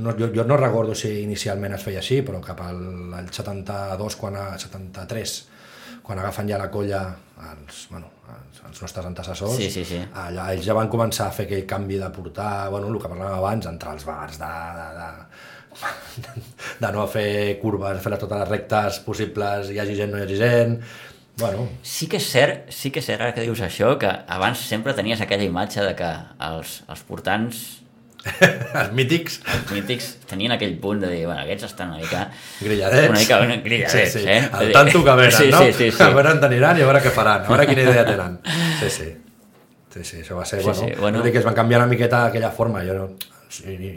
[0.00, 2.80] No, jo, jo no recordo si inicialment es feia així, però cap al
[3.12, 5.34] l'any 72, quan a, 73,
[6.06, 7.02] quan agafen ja la colla
[7.50, 10.00] els, bueno, els, els nostres antecessors, Sí, sí, sí.
[10.24, 13.36] allà ells ja van començar a fer aquell canvi de portar, bueno, el que parlàvem
[13.36, 16.40] abans, entrar als bars, de, de, de,
[16.80, 20.40] de no fer curves, fer totes les rectes possibles, hi hagi gent, no hi hagi
[20.40, 20.80] gent...
[21.40, 24.58] Bueno, Sí que és cert, sí que és cert ara que dius això, que abans
[24.58, 26.10] sempre tenies aquella imatge de que
[26.50, 27.62] els, els portants
[28.80, 32.26] els mítics, els mítics tenien aquell punt de dir, bueno, aquests estan una mica...
[32.60, 33.08] grilladets.
[33.08, 34.28] Una mica una grilladets, sí, sí.
[34.28, 34.42] eh?
[34.60, 35.62] El tanto que venen, Sí, no?
[35.64, 36.02] sí, sí, sí.
[36.04, 38.36] A veure on aniran i a veure què faran, a veure quina idea tenen.
[38.82, 39.08] Sí, sí.
[39.90, 41.18] Sí, sí, això va ser, Sí, bueno, sí, bueno.
[41.18, 43.08] no dic que es van canviar una miqueta aquella forma, jo no,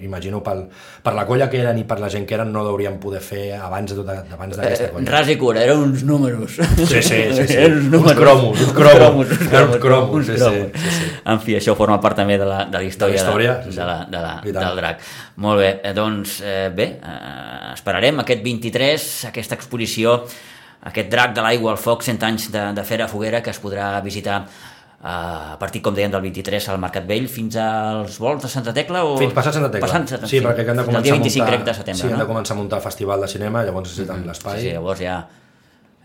[0.04, 0.64] imagino pel,
[1.04, 3.54] per la colla que eren i per la gent que eren no hauríem poder fer
[3.58, 5.12] abans de tot, abans d'aquesta Eh, colla.
[5.12, 6.56] ras i cura, eren uns números.
[6.58, 7.54] Sí, sí, sí, sí.
[7.64, 8.18] Eren uns, Uns números.
[8.20, 8.96] cromos, uns Uns cromos.
[8.98, 10.72] cromos, uns Eren uns cromos, cromos, uns sí, sí, cromos.
[10.74, 11.12] sí, sí.
[11.26, 13.64] En fi, això forma part també de la, de la història, De la història, de,
[13.64, 13.78] sí, sí.
[13.78, 14.34] de, la, de la,
[14.68, 15.00] del drac.
[15.38, 20.18] Molt bé, eh, doncs eh, bé, eh, esperarem aquest 23, aquesta exposició,
[20.90, 23.94] aquest drac de l'aigua al foc, 100 anys de, de Fera Foguera, que es podrà
[24.04, 24.42] visitar
[25.04, 29.02] a partir, com dèiem, del 23 al Mercat Vell fins als vols de Santa Tecla?
[29.04, 29.18] O...
[29.20, 29.90] Fins passat Santa Tecla.
[29.90, 32.08] Passant Santa sí, perquè hem de començar dia a 25, muntar, crec, de setembre, sí,
[32.08, 32.20] hem no?
[32.24, 34.62] de començar a muntar el festival de cinema, llavors necessitem l'espai.
[34.62, 35.18] Sí, sí, llavors ja,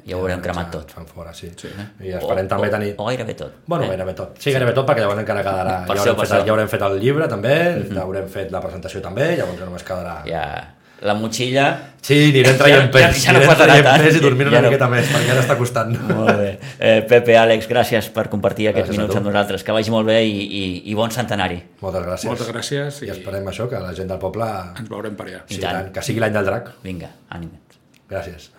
[0.03, 0.95] ja ho haurem cremat tot.
[0.97, 1.53] Fan fora, sí.
[1.61, 1.71] sí.
[2.03, 2.89] I esperem o, també o, tenir...
[2.99, 3.61] O gairebé tot.
[3.71, 3.93] Bueno, eh?
[3.95, 4.35] gairebé tot.
[4.43, 5.77] Sí, gairebé tot, perquè llavors encara quedarà...
[5.87, 7.55] Per ja, haurem fet, ja haurem fet el llibre, també,
[7.93, 10.17] ja haurem fet la presentació, també, llavors ja només quedarà...
[10.27, 10.43] Ja,
[11.03, 11.67] la motxilla...
[12.03, 14.03] Sí, anirem traient Ja- pes, ja- ja no anirem traient tant.
[14.03, 15.93] pes i dormir una Ja no- miqueta més, perquè ara està costant.
[16.09, 16.51] Molt bé.
[16.79, 19.65] Eh, Pepe, Àlex, gràcies per compartir aquests Gràcies minuts amb nosaltres.
[19.67, 21.61] Que vagi molt bé i, i, i bon centenari.
[21.83, 22.31] Moltes gràcies.
[22.31, 24.49] Moltes gràcies I i esperem això, que la gent del poble...
[24.79, 25.43] ens veurem per allà.
[25.49, 25.75] I Sí, tant.
[25.83, 26.71] tant, que sigui l'any del drac.
[26.87, 27.79] Vinga, ànims.
[28.09, 28.51] Gràcies.